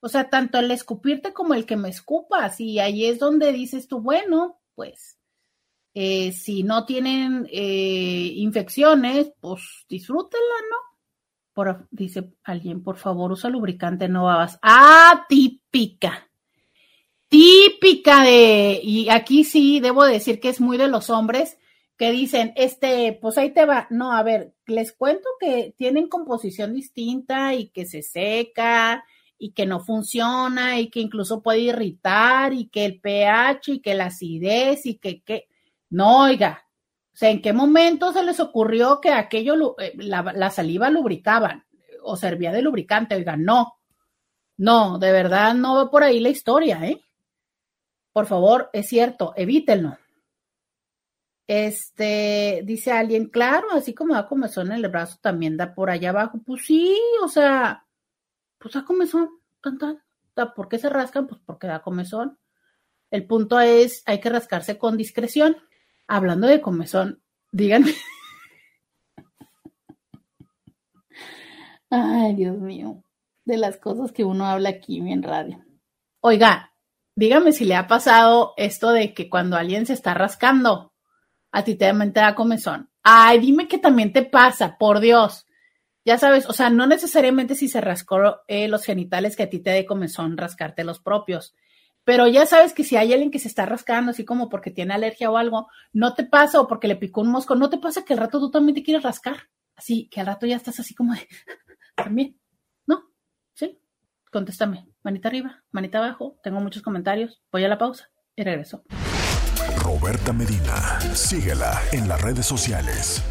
[0.00, 2.60] O sea, tanto el escupirte como el que me escupas.
[2.60, 5.18] Y ahí es donde dices tú, bueno, pues
[5.94, 10.88] eh, si no tienen eh, infecciones, pues disfrútenla, ¿no?
[11.90, 14.58] dice alguien, por favor, usa lubricante, no babas.
[14.62, 16.28] Ah, típica.
[17.28, 21.58] Típica de, y aquí sí debo decir que es muy de los hombres
[21.96, 23.88] que dicen, este, pues ahí te va.
[23.90, 29.04] No, a ver, les cuento que tienen composición distinta y que se seca
[29.38, 33.94] y que no funciona y que incluso puede irritar y que el pH y que
[33.94, 35.48] la acidez y que, que,
[35.90, 36.66] no, oiga,
[37.12, 41.64] o sea, ¿en qué momento se les ocurrió que aquello, eh, la, saliva lubricaban
[42.02, 43.14] o servía de lubricante?
[43.16, 43.78] Oiga, no,
[44.56, 47.00] no, de verdad no va por ahí la historia, ¿eh?
[48.12, 49.96] Por favor, es cierto, evítenlo.
[51.48, 56.10] Este, dice alguien, claro, así como da comezón en el brazo, también da por allá
[56.10, 56.38] abajo.
[56.44, 57.84] Pues sí, o sea,
[58.58, 59.30] pues da comezón,
[59.60, 60.02] tan.
[60.54, 61.26] ¿Por qué se rascan?
[61.26, 62.38] Pues porque da comezón.
[63.10, 65.56] El punto es, hay que rascarse con discreción.
[66.06, 67.92] Hablando de comezón, díganme.
[71.90, 73.02] Ay, Dios mío,
[73.44, 75.64] de las cosas que uno habla aquí en radio.
[76.20, 76.74] Oiga,
[77.14, 80.92] dígame si le ha pasado esto de que cuando alguien se está rascando,
[81.50, 82.90] a ti te da comezón.
[83.02, 85.46] Ay, dime que también te pasa, por Dios.
[86.08, 89.58] Ya sabes, o sea, no necesariamente si se rascó eh, los genitales que a ti
[89.58, 91.54] te dé comezón rascarte los propios,
[92.02, 94.94] pero ya sabes que si hay alguien que se está rascando así como porque tiene
[94.94, 98.06] alergia o algo, no te pasa o porque le picó un mosco, no te pasa
[98.06, 99.50] que al rato tú también te quieres rascar.
[99.76, 101.28] Así que al rato ya estás así como de,
[101.94, 102.40] también,
[102.86, 103.02] ¿no?
[103.52, 103.78] ¿Sí?
[104.32, 104.88] Contéstame.
[105.02, 106.38] Manita arriba, manita abajo.
[106.42, 107.42] Tengo muchos comentarios.
[107.52, 108.82] Voy a la pausa y regreso.
[109.76, 111.00] Roberta Medina.
[111.12, 113.22] Síguela en las redes sociales.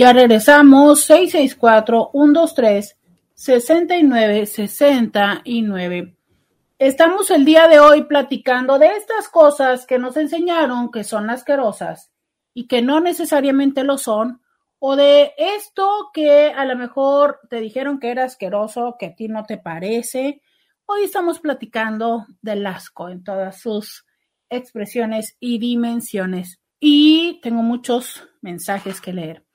[0.00, 1.02] Ya regresamos.
[1.02, 2.96] 664 123
[3.34, 6.16] 69 69.
[6.78, 12.10] Estamos el día de hoy platicando de estas cosas que nos enseñaron que son asquerosas
[12.54, 14.40] y que no necesariamente lo son,
[14.78, 19.28] o de esto que a lo mejor te dijeron que era asqueroso, que a ti
[19.28, 20.40] no te parece.
[20.86, 24.06] Hoy estamos platicando del asco en todas sus
[24.48, 26.58] expresiones y dimensiones.
[26.80, 29.49] Y tengo muchos mensajes que leer.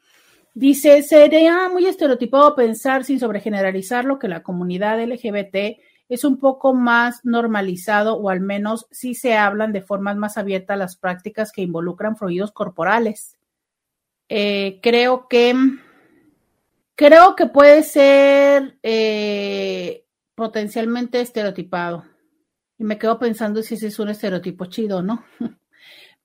[0.55, 5.77] Dice, sería muy estereotipado pensar sin sobregeneralizarlo que la comunidad LGBT
[6.07, 10.77] es un poco más normalizado o al menos si se hablan de formas más abiertas
[10.77, 13.37] las prácticas que involucran fluidos corporales.
[14.29, 15.53] Eh, creo que
[16.95, 22.05] creo que puede ser eh, potencialmente estereotipado.
[22.77, 25.25] Y me quedo pensando si ese es un estereotipo chido, ¿no?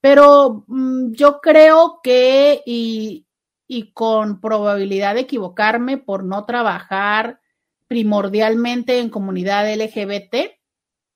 [0.00, 3.26] Pero mm, yo creo que, y,
[3.72, 7.40] y con probabilidad de equivocarme por no trabajar
[7.86, 10.58] primordialmente en comunidad LGBT,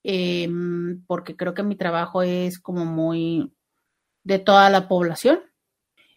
[0.05, 3.53] em, porque creo que mi trabajo es como muy
[4.23, 5.41] de toda la población.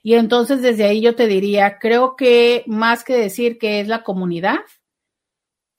[0.03, 4.03] Y entonces desde ahí yo te diría, creo que más que decir que es la
[4.03, 4.59] comunidad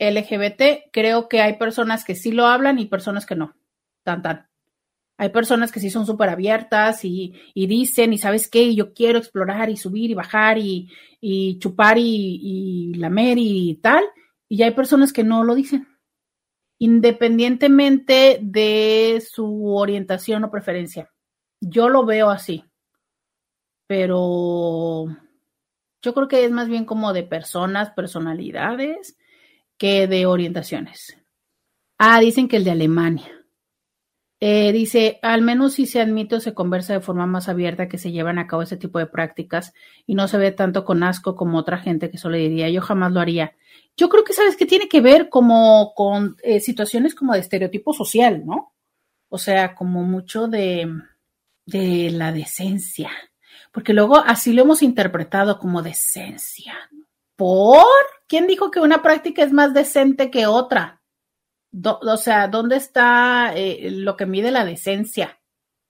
[0.00, 3.54] LGBT, creo que hay personas que sí lo hablan y personas que no.
[4.02, 4.47] Tan.
[5.18, 9.68] Hay personas que sí son súper abiertas y, dicen, y sabes qué, yo quiero explorar
[9.68, 10.88] y subir y bajar y,
[11.58, 14.04] chupar y, y lamer y tal.
[14.48, 15.88] Y hay personas que no lo dicen,
[16.78, 21.10] independientemente de su orientación o preferencia.
[21.60, 22.64] Yo lo veo así,
[23.88, 25.06] pero
[26.00, 29.18] yo creo que es más bien como de personas, personalidades,
[29.76, 31.18] que de orientaciones.
[31.98, 33.37] Ah, dicen que el de Alemania.
[34.40, 37.98] Eh, dice, al menos si se admite o se conversa de forma más abierta que
[37.98, 39.72] se llevan a cabo ese tipo de prácticas
[40.06, 43.12] y no se ve tanto con asco como otra gente que solo diría, yo jamás
[43.12, 43.56] lo haría.
[43.96, 47.92] Yo creo que sabes que tiene que ver como con eh, situaciones como de estereotipo
[47.92, 48.72] social, ¿no?
[49.28, 50.88] O sea, como mucho de,
[51.66, 53.10] de la decencia,
[53.72, 56.74] porque luego así lo hemos interpretado como decencia.
[57.34, 57.84] ¿Por?
[58.28, 60.97] ¿Quién dijo que una práctica es más decente que otra?
[61.72, 65.40] O sea, ¿dónde está eh, lo que mide la decencia?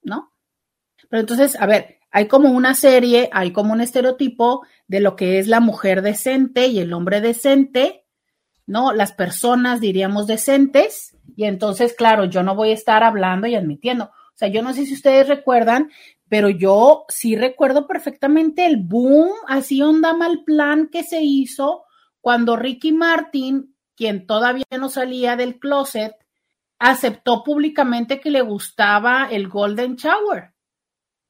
[0.02, 0.32] ¿No?
[1.08, 5.38] Pero entonces, a ver, hay como una serie, hay como un estereotipo de lo que
[5.38, 8.04] es la mujer decente y el hombre decente,
[8.66, 8.92] ¿no?
[8.92, 14.06] Las personas diríamos decentes, y entonces, claro, yo no voy a estar hablando y admitiendo.
[14.06, 15.90] O sea, yo no sé si ustedes recuerdan,
[16.28, 21.84] pero yo sí recuerdo perfectamente el boom, así onda mal plan que se hizo
[22.20, 26.14] cuando Ricky Martin quien todavía no salía del closet,
[26.78, 30.54] aceptó públicamente que le gustaba el Golden Shower.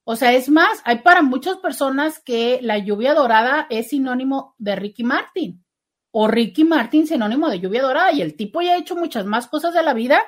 [0.04, 4.76] O sea, es más, hay para muchas personas que la lluvia dorada es sinónimo de
[4.76, 5.64] Ricky Martin
[6.10, 9.48] o Ricky Martin sinónimo de lluvia dorada y el tipo ya ha hecho muchas más
[9.48, 10.22] cosas de la vida,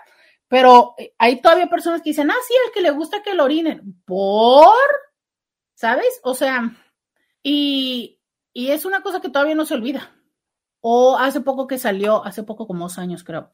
[0.48, 4.02] pero hay todavía personas que dicen, ah, sí, el que le gusta que lo orinen.
[4.06, 4.74] ¿Por?
[5.74, 6.20] ¿Sabes?
[6.22, 6.74] O sea,
[7.42, 8.18] y,
[8.54, 10.10] y es una cosa que todavía no se olvida.
[10.80, 13.50] O hace poco que salió, hace poco como dos años creo,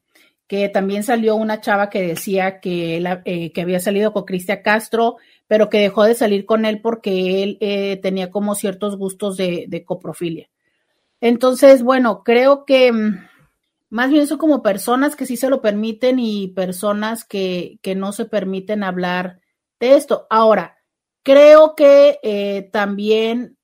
[0.47, 5.17] que también salió una chava que decía que, eh, que había salido con Cristian Castro,
[5.45, 9.65] pero que dejó de salir con él porque él eh, tenía como ciertos gustos de,
[9.67, 10.49] de, coprofilia.
[11.19, 13.27] Entonces, bueno, creo que mm,
[13.89, 18.13] más bien son como personas que sí se lo permiten y personas que, que no
[18.13, 19.41] se permiten hablar
[19.79, 20.27] de esto.
[20.29, 20.77] Ahora,
[21.23, 23.56] creo que eh, también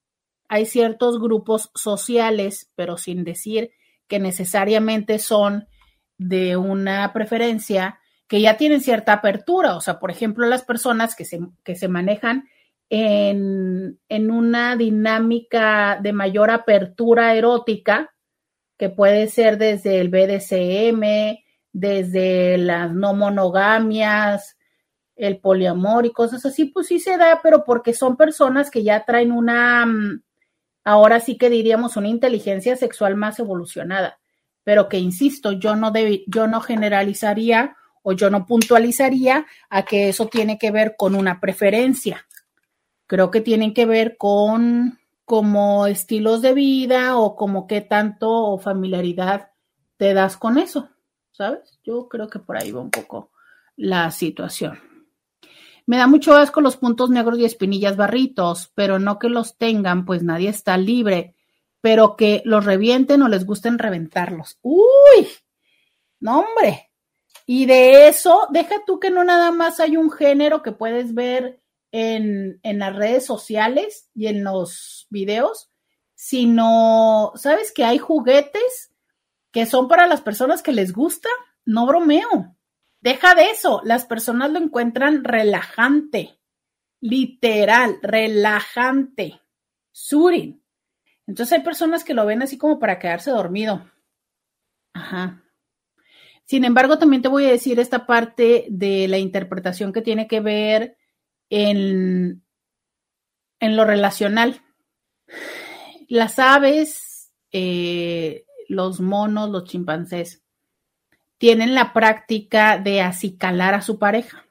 [0.54, 3.72] hay ciertos grupos sociales, pero sin decir
[4.08, 5.68] que necesariamente son
[6.20, 7.98] de una preferencia,
[8.28, 9.76] que ya tienen cierta apertura.
[9.76, 12.44] O sea, por ejemplo, las personas que se, que se manejan
[12.92, 18.14] en, en una dinámica de mayor apertura erótica,
[18.78, 21.40] que puede ser desde el BDSM,
[21.72, 24.56] desde las no monogamias,
[25.16, 29.04] el poliamor y cosas así, pues sí se da, pero porque son personas que ya
[29.04, 30.22] traen una mm,
[30.84, 34.20] ahora sí que diríamos una inteligencia sexual más evolucionada,
[34.64, 35.92] pero que insisto, yo no
[36.28, 41.40] yo no generalizaría o yo no puntualizaría a que eso tiene que ver con una
[41.40, 42.28] preferencia.
[43.08, 49.52] Creo que tienen que ver con como estilos de vida o como qué tanto familiaridad
[49.98, 50.90] te das con eso,
[51.32, 51.80] ¿sabes?
[51.84, 53.32] Yo creo que por ahí va un poco
[53.78, 54.93] la situación.
[55.86, 60.06] Me da mucho asco los puntos negros y espinillas barritos, pero no que los tengan,
[60.06, 61.36] pues nadie está libre,
[61.82, 64.58] pero que los revienten o les gusten reventarlos.
[64.62, 65.28] Uy,
[66.20, 66.92] no hombre.
[67.46, 71.60] Y de eso, deja tú que no nada más hay un género que puedes ver
[71.92, 75.70] en, en las redes sociales y en los videos,
[76.16, 78.94] sino, ¿sabes que hay juguetes
[79.52, 81.28] que son para las personas que les gusta?
[81.66, 82.56] No bromeo.
[83.04, 86.40] Deja de eso, las personas lo encuentran relajante,
[87.02, 89.42] literal, relajante,
[89.92, 90.64] surin.
[91.28, 93.92] Entonces hay personas que lo ven así como para quedarse dormido.
[94.94, 95.44] Ajá.
[96.46, 100.40] Sin embargo, también te voy a decir esta parte de la interpretación que tiene que
[100.40, 100.96] ver
[101.50, 102.42] en,
[103.60, 104.62] en lo relacional.
[106.08, 110.43] Las aves, eh, los monos, los chimpancés,
[111.38, 114.46] tienen la práctica de acicalar a su pareja.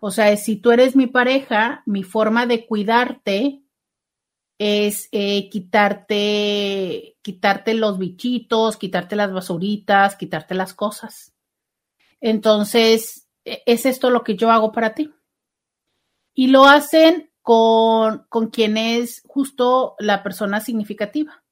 [0.00, 3.62] O sea, si tú eres mi pareja, mi forma de cuidarte
[4.58, 11.34] es eh, quitarte, quitarte los bichitos, quitarte las basuritas, quitarte las cosas.
[12.20, 15.12] Entonces, e, es esto lo que yo hago para ti.
[16.34, 21.43] Y lo hacen con, con quien es justo la persona significativa.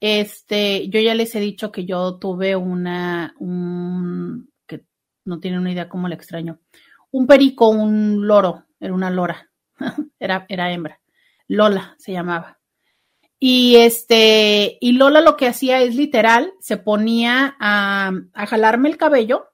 [0.00, 4.84] Este, yo ya les he dicho que yo tuve una, un, que
[5.24, 6.60] no tienen una idea cómo le extraño,
[7.10, 9.50] un perico, un loro, era una lora,
[10.18, 11.00] era, era hembra.
[11.46, 12.58] Lola se llamaba.
[13.38, 18.96] Y este, y Lola lo que hacía es literal, se ponía a, a jalarme el
[18.96, 19.50] cabello,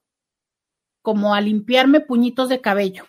[1.03, 3.05] como a limpiarme puñitos de cabello.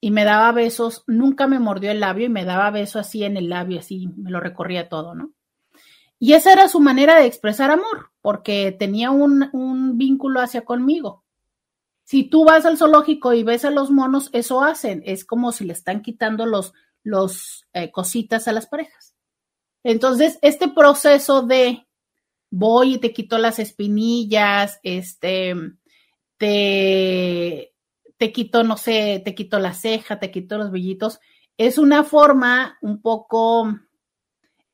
[0.00, 3.36] Y me daba besos, nunca me mordió el labio y me daba besos así en
[3.36, 5.32] el labio, así me lo recorría todo, ¿no?
[6.24, 11.22] Y esa era su manera de expresar amor, porque tenía un, vínculo hacia conmigo.
[12.02, 15.66] Si tú vas al zoológico y ves a los monos, eso hacen, es como si
[15.66, 16.72] le están quitando los,
[17.02, 19.14] los eh, cositas a las parejas.
[19.82, 21.86] Entonces, este proceso de
[22.50, 25.54] voy y te quito las espinillas, este,
[26.38, 27.74] te,
[28.16, 31.20] te quito, no sé, te quito la ceja, te quito los vellitos,
[31.58, 33.78] es una forma un poco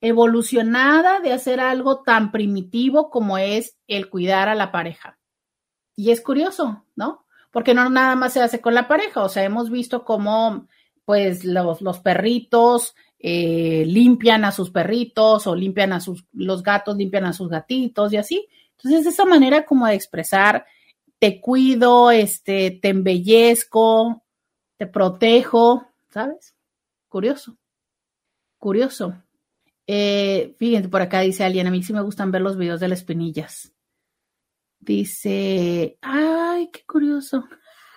[0.00, 5.18] evolucionada de hacer algo tan primitivo como es el cuidar a la pareja.
[5.94, 7.26] Y es curioso, ¿no?
[7.50, 10.66] Porque no nada más se hace con la pareja, o sea, hemos visto cómo
[11.04, 16.96] pues los, los perritos eh, limpian a sus perritos o limpian a sus, los gatos
[16.96, 18.48] limpian a sus gatitos y así.
[18.76, 20.64] Entonces, esa manera como de expresar,
[21.18, 24.22] te cuido, este, te embellezco,
[24.78, 26.54] te protejo, ¿sabes?
[27.08, 27.58] Curioso,
[28.58, 29.22] curioso.
[29.92, 32.86] Eh, fíjense, por acá dice alguien, a mí sí me gustan ver los videos de
[32.86, 33.74] las espinillas.
[34.78, 37.48] Dice, ay, qué curioso.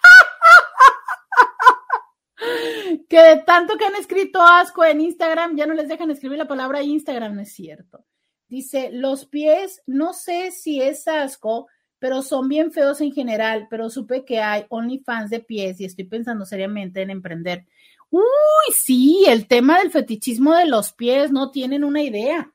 [3.08, 6.48] que de tanto que han escrito asco en Instagram, ya no les dejan escribir la
[6.48, 8.04] palabra Instagram, no es cierto.
[8.48, 11.68] Dice, los pies, no sé si es asco,
[12.00, 16.06] pero son bien feos en general, pero supe que hay OnlyFans de pies y estoy
[16.06, 17.68] pensando seriamente en emprender.
[18.14, 22.54] Uy, sí, el tema del fetichismo de los pies, no tienen una idea.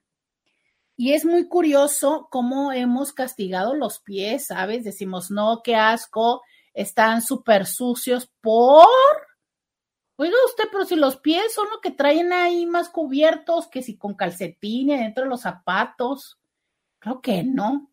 [0.96, 4.84] Y es muy curioso cómo hemos castigado los pies, ¿sabes?
[4.84, 6.42] Decimos, no, qué asco,
[6.74, 8.86] están súper sucios por
[10.20, 13.96] Oiga usted, pero si los pies son lo que traen ahí más cubiertos que si
[13.96, 16.38] con calcetines dentro de los zapatos.
[17.00, 17.90] Creo que no.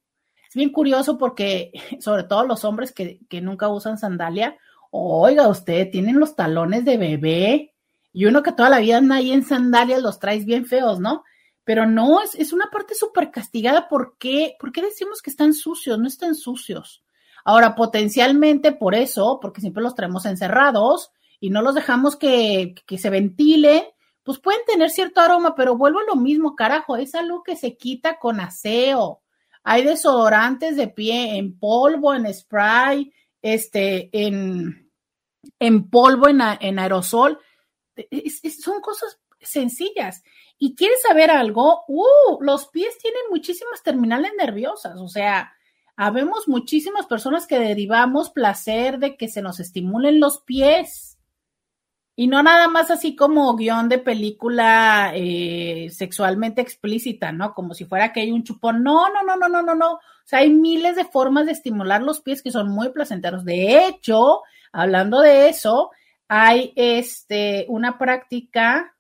[0.48, 4.56] Es bien curioso porque, sobre todo los hombres que, que nunca usan sandalia,
[4.96, 7.74] oiga usted, tienen los talones de bebé
[8.14, 11.24] y uno que toda la vida anda ahí en sandalias los traes bien feos, ¿no?
[11.64, 13.88] Pero no, es, es una parte súper castigada.
[13.88, 14.56] ¿Por qué?
[14.60, 15.98] ¿Por qué decimos que están sucios?
[15.98, 17.04] No están sucios.
[17.44, 23.10] Ahora, potencialmente por eso, porque siempre los traemos encerrados, y no los dejamos que, se
[23.10, 23.84] ventilen,
[24.24, 27.78] pues pueden tener cierto aroma, pero vuelvo a lo mismo, carajo, es algo que se
[27.78, 29.22] quita con aseo.
[29.64, 34.85] Hay desodorantes de pie en polvo, en spray, este, en,
[35.60, 36.42] en polvo, en,
[36.80, 37.40] aerosol.
[38.62, 40.24] son cosas sencillas.
[40.58, 45.52] Y quieres saber algo, uh, los pies tienen muchísimas terminales nerviosas, o sea,
[45.98, 51.18] habemos muchísimas personas que derivamos placer de que se nos estimulen los pies.
[52.18, 57.54] Y no nada más así como guion de película eh, sexualmente explícita, ¿no?
[57.54, 58.84] Como si fuera que hay un chupón.
[58.84, 59.94] No, no, no, no, no, no, no.
[59.96, 63.44] O sea, hay miles de formas de estimular los pies que son muy placenteros.
[63.44, 64.44] De hecho,
[64.76, 65.92] hablando de eso,
[66.28, 68.96] hay este una práctica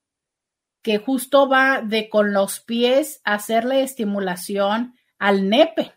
[0.82, 5.94] que justo va de con los pies hacerle estimulación al nepe.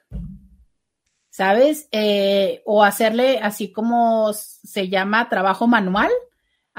[1.31, 1.89] ¿Sabes?
[1.93, 6.11] Eh, o hacerle así como se llama trabajo manual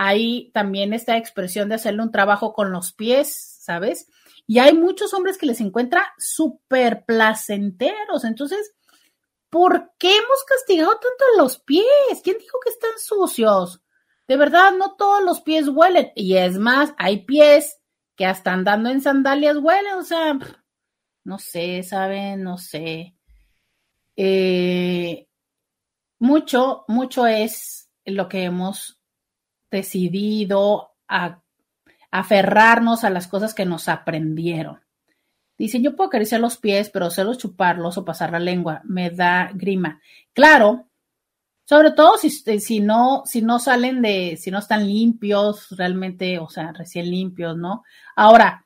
[0.02, 4.08] hay también esta expresión de hacerle un trabajo con los pies, ¿sabes?
[4.48, 8.24] Y hay muchos hombres que les encuentra súper placenteros.
[8.24, 8.72] Entonces,
[9.50, 11.86] ¿por qué hemos castigado tanto los pies?
[12.24, 13.82] ¿Quién dijo que están sucios?
[14.28, 16.12] De verdad, no todos los pies huelen.
[16.16, 17.80] Y es más, hay pies
[18.16, 19.96] que hasta andando en sandalias huelen.
[19.96, 20.38] O sea,
[21.24, 22.44] no sé, ¿saben?
[22.44, 23.16] No sé.
[24.16, 25.28] Eh,
[26.20, 29.00] mucho, mucho es lo que hemos
[29.72, 31.42] decidido a
[32.12, 34.82] aferrarnos a las cosas que nos aprendieron.
[35.60, 39.52] Dicen, yo puedo acariciar los pies, pero solo chuparlos o pasar la lengua me da
[39.54, 40.00] grima.
[40.34, 40.88] Claro,
[41.66, 46.50] sobre todo si, si, no, si no salen de, si no están limpios, realmente, o
[46.50, 47.84] sea, recién limpios, ¿no?
[48.16, 48.66] Ahora,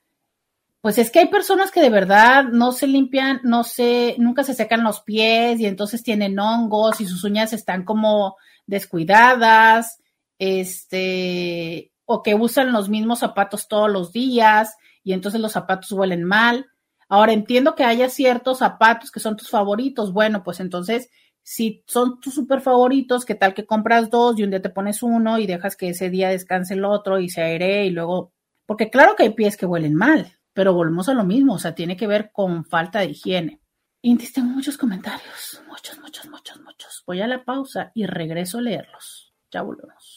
[0.81, 4.53] pues es que hay personas que de verdad no se limpian, no sé, nunca se
[4.53, 8.37] secan los pies y entonces tienen hongos y sus uñas están como
[8.67, 9.99] descuidadas
[10.37, 16.23] este, o que usan los mismos zapatos todos los días y entonces los zapatos huelen
[16.23, 16.67] mal.
[17.13, 20.13] Ahora entiendo que haya ciertos zapatos que son tus favoritos.
[20.13, 21.11] Bueno, pues entonces,
[21.43, 25.03] si son tus super favoritos, ¿qué tal que compras dos y un día te pones
[25.03, 28.33] uno y dejas que ese día descanse el otro y se aire y luego,
[28.65, 31.75] porque claro que hay pies que huelen mal, pero volvemos a lo mismo, o sea,
[31.75, 33.61] tiene que ver con falta de higiene.
[34.01, 37.03] Y tengo muchos comentarios, muchos, muchos, muchos, muchos.
[37.05, 39.35] Voy a la pausa y regreso a leerlos.
[39.51, 40.15] Ya volvemos.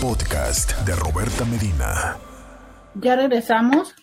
[0.00, 2.16] podcast de Roberta Medina.
[2.94, 3.96] Ya regresamos.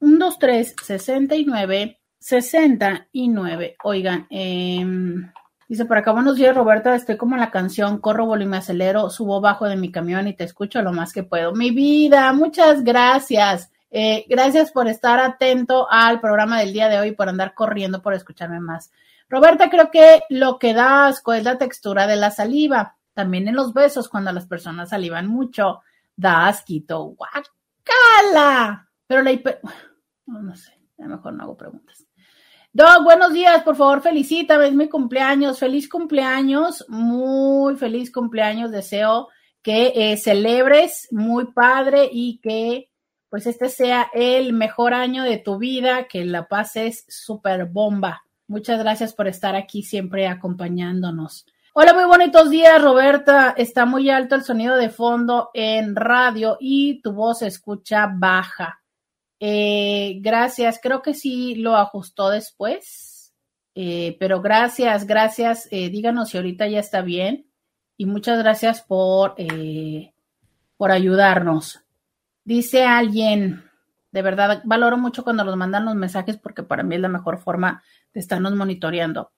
[0.00, 1.98] 664-123-69.
[2.20, 3.76] 69.
[3.84, 4.84] Oigan, eh,
[5.68, 8.56] dice por acá, buenos días Roberta, estoy como en la canción, corro, bolo y me
[8.56, 11.52] acelero, subo bajo de mi camión y te escucho lo más que puedo.
[11.54, 13.70] Mi vida, muchas gracias.
[13.90, 18.14] Eh, gracias por estar atento al programa del día de hoy, por andar corriendo, por
[18.14, 18.90] escucharme más.
[19.28, 22.96] Roberta, creo que lo que da asco es la textura de la saliva.
[23.14, 25.80] También en los besos, cuando las personas salivan mucho,
[26.16, 27.14] da asquito.
[27.16, 28.87] ¡Guacala!
[29.08, 29.60] Pero la hiper...
[30.26, 32.06] No, sé, a lo mejor no hago preguntas.
[32.70, 39.28] Doc, buenos días, por favor, felicítame, es mi cumpleaños, feliz cumpleaños, muy feliz cumpleaños, deseo
[39.62, 42.90] que eh, celebres muy padre y que
[43.30, 48.22] pues este sea el mejor año de tu vida, que la pases súper bomba.
[48.46, 51.46] Muchas gracias por estar aquí siempre acompañándonos.
[51.72, 53.54] Hola, muy bonitos días, Roberta.
[53.56, 58.77] Está muy alto el sonido de fondo en radio y tu voz se escucha baja.
[59.40, 63.32] Eh, gracias, creo que sí lo ajustó después,
[63.74, 65.68] eh, pero gracias, gracias.
[65.70, 67.46] Eh, díganos si ahorita ya está bien
[67.96, 70.12] y muchas gracias por, eh,
[70.76, 71.84] por ayudarnos.
[72.44, 73.64] Dice alguien,
[74.10, 77.38] de verdad, valoro mucho cuando nos mandan los mensajes porque para mí es la mejor
[77.38, 77.82] forma
[78.12, 79.32] de estarnos monitoreando.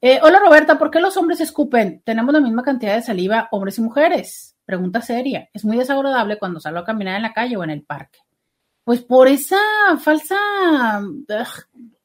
[0.00, 2.02] Eh, hola Roberta, ¿por qué los hombres escupen?
[2.04, 4.56] Tenemos la misma cantidad de saliva, hombres y mujeres.
[4.64, 5.48] Pregunta seria.
[5.52, 8.20] Es muy desagradable cuando salgo a caminar en la calle o en el parque.
[8.84, 9.58] Pues por esa
[9.98, 10.36] falsa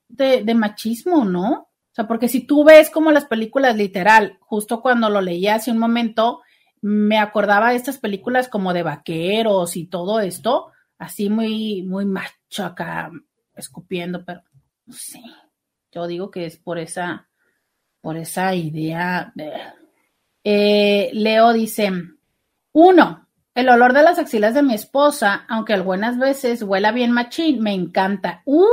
[0.07, 1.51] de, machismo, ¿no?
[1.51, 5.71] O sea, porque si tú ves como las películas literal, justo cuando lo leía hace
[5.71, 6.41] un momento,
[6.81, 12.63] me acordaba de estas películas como de vaqueros y todo esto, así muy, muy macho
[12.63, 13.11] acá,
[13.55, 14.41] escupiendo, pero
[14.85, 15.21] no sé.
[15.91, 17.27] Yo digo que es por esa,
[18.01, 19.31] por esa idea.
[19.35, 19.51] De...
[20.43, 21.91] Eh, Leo dice,
[22.71, 23.28] uno,
[23.59, 27.73] el olor de las axilas de mi esposa, aunque algunas veces huela bien machín, me
[27.73, 28.41] encanta.
[28.45, 28.67] Uy,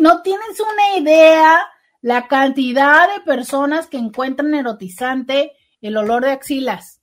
[0.00, 1.60] no tienes una idea
[2.00, 7.00] la cantidad de personas que encuentran erotizante el olor de axilas.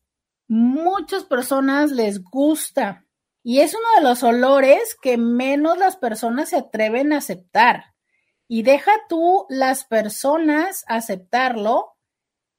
[0.48, 3.06] Muchas personas les gusta
[3.44, 7.94] y es uno de los olores que menos las personas se atreven a aceptar.
[8.48, 11.96] Y deja tú las personas aceptarlo,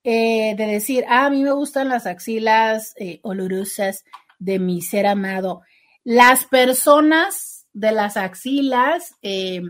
[0.04, 4.04] eh, de decir, ah, a mí me gustan las axilas eh, olorosas
[4.38, 5.62] de mi ser amado.
[6.04, 9.60] Las personas de las axilas eh,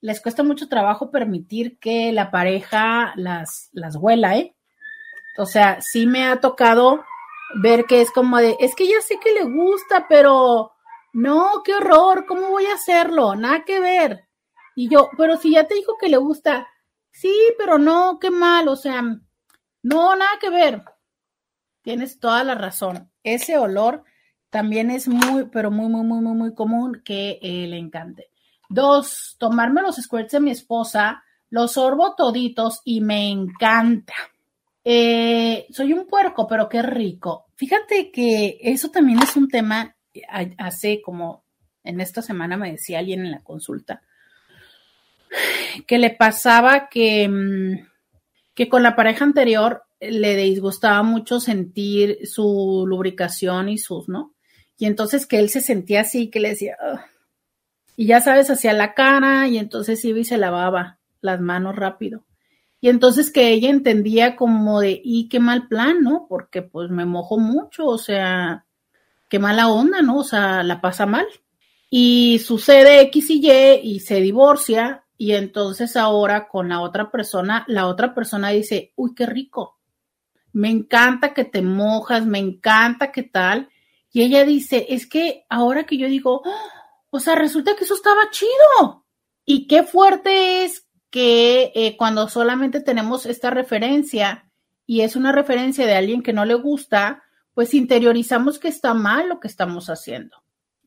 [0.00, 4.56] les cuesta mucho trabajo permitir que la pareja las, las huela, ¿eh?
[5.38, 7.04] O sea, sí me ha tocado
[7.54, 10.72] ver que es como de, es que ya sé que le gusta, pero
[11.12, 13.34] no, qué horror, ¿cómo voy a hacerlo?
[13.36, 14.28] Nada que ver.
[14.74, 16.66] Y yo, pero si ya te dijo que le gusta,
[17.12, 19.02] sí, pero no, qué mal, o sea,
[19.82, 20.82] no, nada que ver.
[21.82, 23.11] Tienes toda la razón.
[23.24, 24.04] Ese olor
[24.50, 28.28] también es muy, pero muy, muy, muy, muy, muy común que eh, le encante.
[28.68, 34.14] Dos, tomarme los squirts de mi esposa, los sorbo toditos y me encanta.
[34.84, 37.46] Eh, soy un puerco, pero qué rico.
[37.56, 39.96] Fíjate que eso también es un tema,
[40.58, 41.44] hace como
[41.84, 44.02] en esta semana me decía alguien en la consulta,
[45.86, 47.88] que le pasaba que, mm,
[48.54, 54.34] que con la pareja anterior le disgustaba mucho sentir su lubricación y sus, ¿no?
[54.78, 56.76] Y entonces que él se sentía así, que le decía,
[57.96, 62.24] y ya sabes, hacia la cara, y entonces iba y se lavaba las manos rápido.
[62.80, 66.26] Y entonces que ella entendía como de, y qué mal plan, ¿no?
[66.28, 68.66] Porque pues me mojo mucho, o sea,
[69.28, 70.18] qué mala onda, ¿no?
[70.18, 71.26] O sea, la pasa mal.
[71.88, 77.64] Y sucede X y Y y se divorcia y entonces ahora con la otra persona,
[77.68, 79.78] la otra persona dice, uy, qué rico,
[80.52, 83.68] me encanta que te mojas, me encanta que tal.
[84.12, 86.70] Y ella dice, es que ahora que yo digo, ¡Oh!
[87.10, 89.04] o sea, resulta que eso estaba chido.
[89.44, 94.50] Y qué fuerte es que eh, cuando solamente tenemos esta referencia
[94.86, 97.22] y es una referencia de alguien que no le gusta,
[97.54, 100.42] pues interiorizamos que está mal lo que estamos haciendo.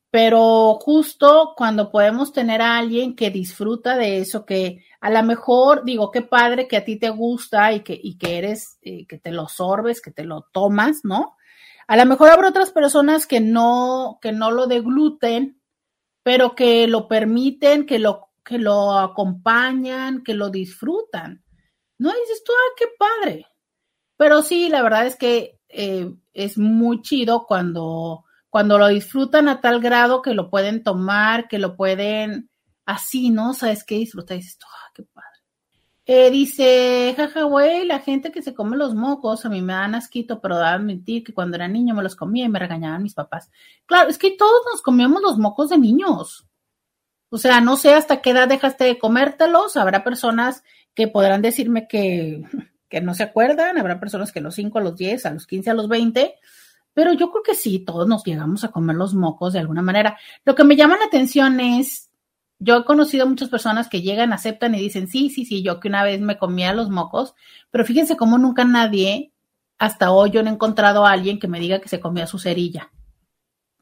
[0.09, 5.85] Pero justo cuando podemos tener a alguien que disfruta de eso, que a lo mejor
[5.85, 9.19] digo, qué padre que a ti te gusta y que, y que eres, eh, que
[9.19, 11.35] te lo sorbes, que te lo tomas, ¿no?
[11.85, 15.61] A lo mejor habrá otras personas que no, que no lo degluten,
[16.23, 21.43] pero que lo permiten, que lo que lo acompañan, que lo disfrutan.
[21.99, 23.45] No dices tú, ah, qué padre.
[24.17, 29.61] Pero sí, la verdad es que eh, es muy chido cuando, cuando lo disfrutan a
[29.61, 32.49] tal grado que lo pueden tomar, que lo pueden
[32.85, 33.53] así, ¿no?
[33.53, 35.29] ¿Sabes y dices tú, ah, qué padre.
[36.07, 39.95] Eh, dice, jaja, güey, la gente que se come los mocos, a mí me dan
[39.95, 43.15] asquito, pero a admitir que cuando era niño me los comía y me regañaban mis
[43.15, 43.49] papás.
[43.87, 46.45] Claro, es que todos nos comíamos los mocos de niños.
[47.29, 49.77] O sea, no sé hasta qué edad dejaste de comértelos.
[49.77, 50.63] Habrá personas
[50.93, 52.43] que podrán decirme que,
[52.89, 55.47] que no se acuerdan, habrá personas que a los 5, a los 10, a los
[55.47, 56.35] 15, a los 20,
[56.93, 60.17] pero yo creo que sí, todos nos llegamos a comer los mocos de alguna manera.
[60.45, 62.09] Lo que me llama la atención es,
[62.59, 65.87] yo he conocido muchas personas que llegan, aceptan y dicen, sí, sí, sí, yo que
[65.87, 67.35] una vez me comía los mocos,
[67.71, 69.33] pero fíjense cómo nunca nadie,
[69.77, 72.39] hasta hoy yo no he encontrado a alguien que me diga que se comía su
[72.39, 72.91] cerilla.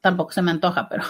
[0.00, 1.04] Tampoco se me antoja, pero...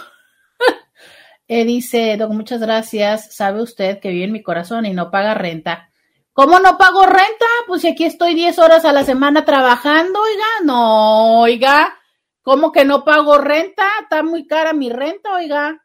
[1.47, 3.35] eh, dice, Doc, muchas gracias.
[3.35, 5.89] Sabe usted que vive en mi corazón y no paga renta.
[6.33, 7.45] ¿Cómo no pago renta?
[7.65, 11.97] Pues si aquí estoy 10 horas a la semana trabajando, oiga, no, oiga,
[12.41, 13.87] ¿cómo que no pago renta?
[14.01, 15.84] Está muy cara mi renta, oiga.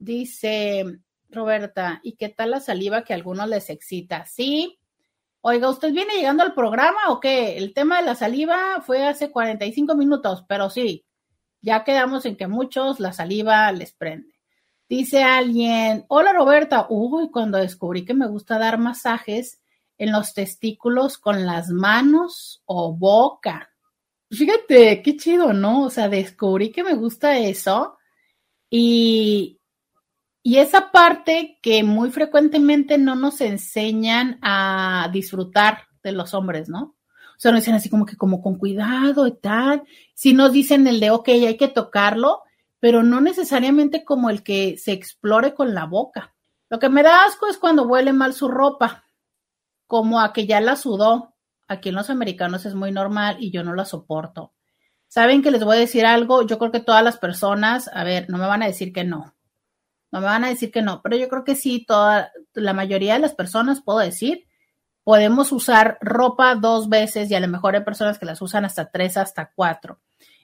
[0.00, 0.84] Dice
[1.28, 4.24] Roberta, ¿y qué tal la saliva que a algunos les excita?
[4.24, 4.80] Sí.
[5.42, 7.56] Oiga, ¿usted viene llegando al programa o qué?
[7.56, 11.04] El tema de la saliva fue hace 45 minutos, pero sí,
[11.60, 14.34] ya quedamos en que muchos la saliva les prende.
[14.88, 19.60] Dice alguien, hola Roberta, uy, cuando descubrí que me gusta dar masajes,
[20.00, 23.70] en los testículos con las manos o boca.
[24.30, 25.84] Fíjate, qué chido, ¿no?
[25.84, 27.98] O sea, descubrí que me gusta eso
[28.70, 29.59] y,
[30.42, 36.96] y esa parte que muy frecuentemente no nos enseñan a disfrutar de los hombres, ¿no?
[37.40, 39.82] O sea, nos dicen así como que como con cuidado y tal.
[40.14, 42.42] Si nos dicen el de, ok, hay que tocarlo,
[42.80, 46.34] pero no necesariamente como el que se explore con la boca.
[46.68, 49.04] Lo que me da asco es cuando huele mal su ropa
[49.86, 51.34] como a que ya la sudó.
[51.66, 54.54] Aquí en los americanos es muy normal y yo no la soporto.
[55.08, 58.30] Saben que les voy a decir algo, yo creo que todas las personas, a ver,
[58.30, 59.34] no me van a decir que no.
[60.12, 63.14] No me van a decir que no, pero yo creo que sí, toda la mayoría
[63.14, 64.46] de las personas puedo decir,
[65.04, 68.90] podemos usar ropa dos veces y a lo mejor hay personas que las usan hasta
[68.90, 70.00] tres, hasta cuatro.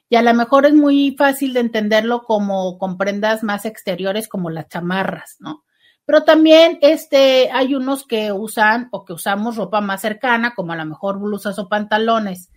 [0.08, 4.50] Y a lo mejor es muy fácil de entenderlo como con prendas más exteriores como
[4.50, 5.64] las chamarras, ¿no?
[6.04, 10.76] Pero también este, hay unos que usan o que usamos ropa más cercana, como a
[10.76, 12.50] lo mejor blusas o pantalones.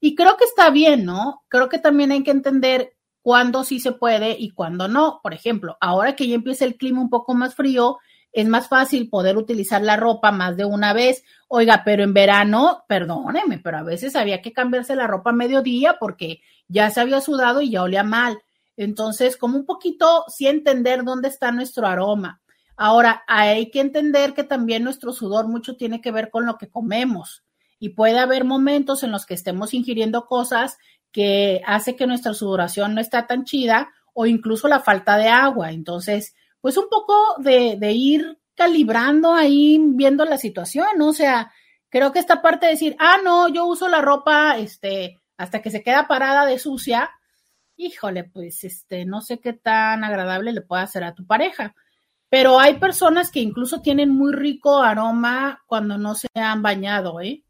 [0.00, 1.42] Y creo que está bien, ¿no?
[1.48, 2.94] Creo que también hay que entender
[3.24, 5.20] cuándo sí se puede y cuándo no.
[5.22, 7.96] Por ejemplo, ahora que ya empieza el clima un poco más frío,
[8.32, 11.24] es más fácil poder utilizar la ropa más de una vez.
[11.48, 15.96] Oiga, pero en verano, perdóneme, pero a veces había que cambiarse la ropa a mediodía
[15.98, 18.42] porque ya se había sudado y ya olía mal.
[18.76, 22.42] Entonces, como un poquito sí entender dónde está nuestro aroma.
[22.76, 26.68] Ahora, hay que entender que también nuestro sudor mucho tiene que ver con lo que
[26.68, 27.42] comemos
[27.78, 30.78] y puede haber momentos en los que estemos ingiriendo cosas
[31.14, 35.70] que hace que nuestra sudoración no está tan chida o incluso la falta de agua.
[35.70, 41.08] Entonces, pues un poco de, ir calibrando ahí, viendo la situación, ¿no?
[41.08, 41.52] O sea,
[41.88, 45.70] creo que esta parte de decir, ah, no, yo uso la ropa, este, hasta que
[45.70, 47.12] se queda parada de sucia,
[47.76, 51.76] híjole, pues, este, no sé qué tan agradable le puede hacer a tu pareja.
[52.28, 57.44] Pero hay personas que incluso tienen muy rico aroma cuando no se han bañado, ¿eh?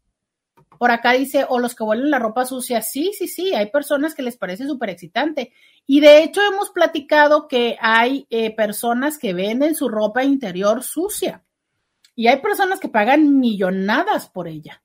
[0.77, 2.81] Por acá dice, o los que huelen la ropa sucia.
[2.81, 5.53] Sí, sí, sí, hay personas que les parece súper excitante.
[5.85, 11.43] Y de hecho hemos platicado que hay eh, personas que venden su ropa interior sucia.
[12.15, 14.81] Y hay personas que pagan millonadas por ella.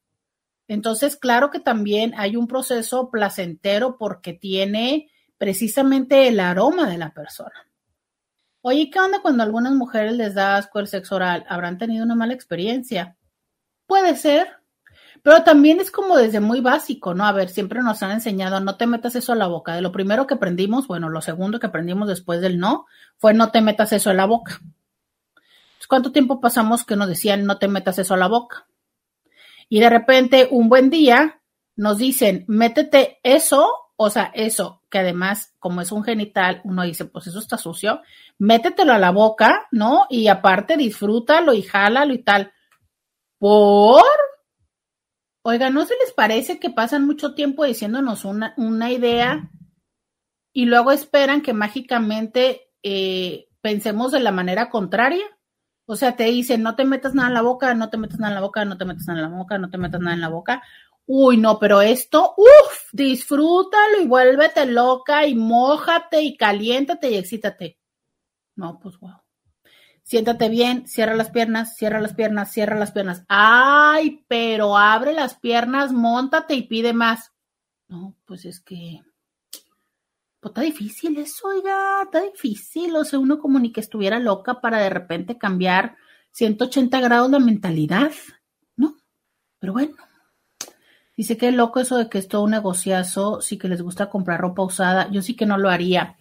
[0.66, 7.12] Entonces, claro que también hay un proceso placentero porque tiene precisamente el aroma de la
[7.12, 7.66] persona.
[8.62, 11.46] Oye, ¿qué onda cuando a algunas mujeres les da asco el sexo oral?
[11.48, 13.16] ¿Habrán tenido una mala experiencia?
[13.86, 14.59] Puede ser,
[15.22, 17.24] pero también es como desde muy básico, ¿no?
[17.26, 19.74] A ver, siempre nos han enseñado, no te metas eso a la boca.
[19.74, 22.86] De lo primero que aprendimos, bueno, lo segundo que aprendimos después del no,
[23.18, 24.60] fue no te metas eso a la boca.
[25.88, 28.66] ¿Cuánto tiempo pasamos que nos decían no te metas eso a la boca?
[29.68, 31.40] Y de repente, un buen día,
[31.76, 37.04] nos dicen, métete eso o sea, eso, que además, como es un genital, uno dice,
[37.04, 38.00] pues eso está sucio,
[38.38, 40.06] métetelo a la boca, ¿no?
[40.08, 42.50] Y aparte disfrútalo y jálalo y tal.
[43.36, 44.02] ¿Por?
[45.42, 49.50] Oiga, ¿no se les parece que pasan mucho tiempo diciéndonos una, idea
[50.52, 55.24] y luego esperan que mágicamente eh, pensemos de la manera contraria?
[55.86, 58.32] O sea, te dicen, no te metas nada en la boca, no te metas nada
[58.32, 60.20] en la boca, no te metas nada en la boca, no te metas nada en
[60.20, 60.62] la boca.
[61.06, 67.78] Uy, no, pero esto, uff, disfrútalo y vuélvete loca y mójate y caliéntate y excítate.
[68.56, 69.16] No, pues wow.
[70.10, 73.22] Siéntate bien, cierra las piernas, cierra las piernas, cierra las piernas.
[73.28, 77.30] Ay, pero abre las piernas, montate y pide más.
[77.86, 79.02] No, pues es que.
[80.40, 82.96] Pues está difícil eso, oiga, está difícil.
[82.96, 85.94] O sea, uno como ni que estuviera loca para de repente cambiar
[86.32, 88.10] 180 grados de mentalidad.
[89.60, 89.94] Pero bueno,
[91.16, 94.40] dice que loco eso de que es todo un negociazo, sí que les gusta comprar
[94.40, 96.16] ropa usada, yo sí que no lo haría.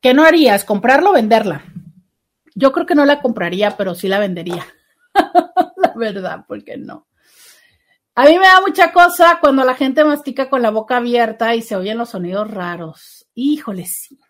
[0.00, 0.64] ¿Qué no harías?
[0.64, 1.64] ¿Comprarlo o venderla?
[2.54, 4.64] Yo creo que no la compraría, pero sí la vendería.
[5.76, 7.06] la verdad, porque no.
[8.16, 11.62] A mí me da mucha cosa cuando la gente mastica con la boca abierta y
[11.62, 13.26] se oyen los sonidos raros.
[13.34, 14.20] Híjole, sí.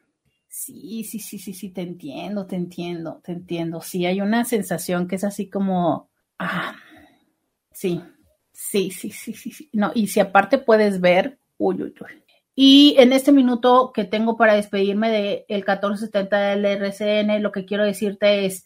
[0.48, 3.82] Sí, sí, sí, sí, sí, te entiendo, te entiendo, te entiendo.
[3.82, 6.76] Sí, hay una sensación que es así como, ah,
[7.72, 8.00] sí,
[8.52, 9.68] sí, sí, sí, sí, sí.
[9.74, 12.23] No, y si aparte puedes ver, uy, uy, uy.
[12.54, 17.64] Y en este minuto que tengo para despedirme del el 1470 del RCN, lo que
[17.64, 18.64] quiero decirte es,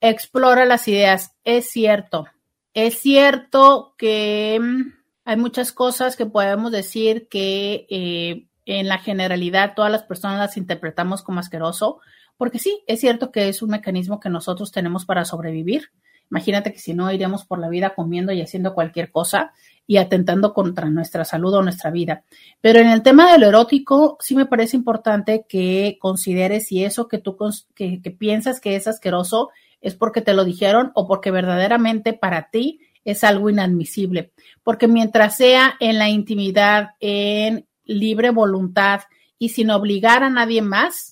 [0.00, 1.34] explora las ideas.
[1.44, 2.26] Es cierto,
[2.74, 4.92] es cierto que mm,
[5.24, 10.56] hay muchas cosas que podemos decir que eh, en la generalidad todas las personas las
[10.56, 12.00] interpretamos como asqueroso,
[12.36, 15.90] porque sí, es cierto que es un mecanismo que nosotros tenemos para sobrevivir.
[16.30, 19.52] Imagínate que si no iríamos por la vida comiendo y haciendo cualquier cosa
[19.86, 22.22] y atentando contra nuestra salud o nuestra vida.
[22.60, 27.08] Pero en el tema de lo erótico, sí me parece importante que consideres si eso
[27.08, 27.36] que tú
[27.74, 29.50] que, que piensas que es asqueroso
[29.80, 34.32] es porque te lo dijeron o porque verdaderamente para ti es algo inadmisible.
[34.62, 39.00] Porque mientras sea en la intimidad, en libre voluntad
[39.38, 41.09] y sin obligar a nadie más,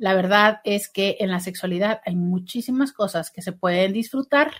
[0.00, 4.50] la verdad es que en la sexualidad hay muchísimas cosas que se pueden disfrutar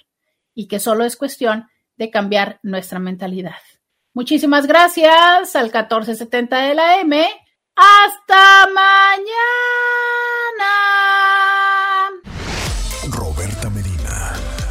[0.54, 3.56] y que solo es cuestión de cambiar nuestra mentalidad.
[4.12, 7.26] Muchísimas gracias al 1470 de la M.
[7.74, 9.30] Hasta mañana.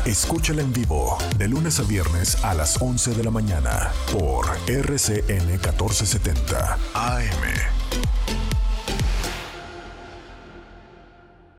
[0.10, 5.46] Escúchala en vivo de lunes a viernes a las 11 de la mañana por RCN
[5.46, 7.79] 1470 AM.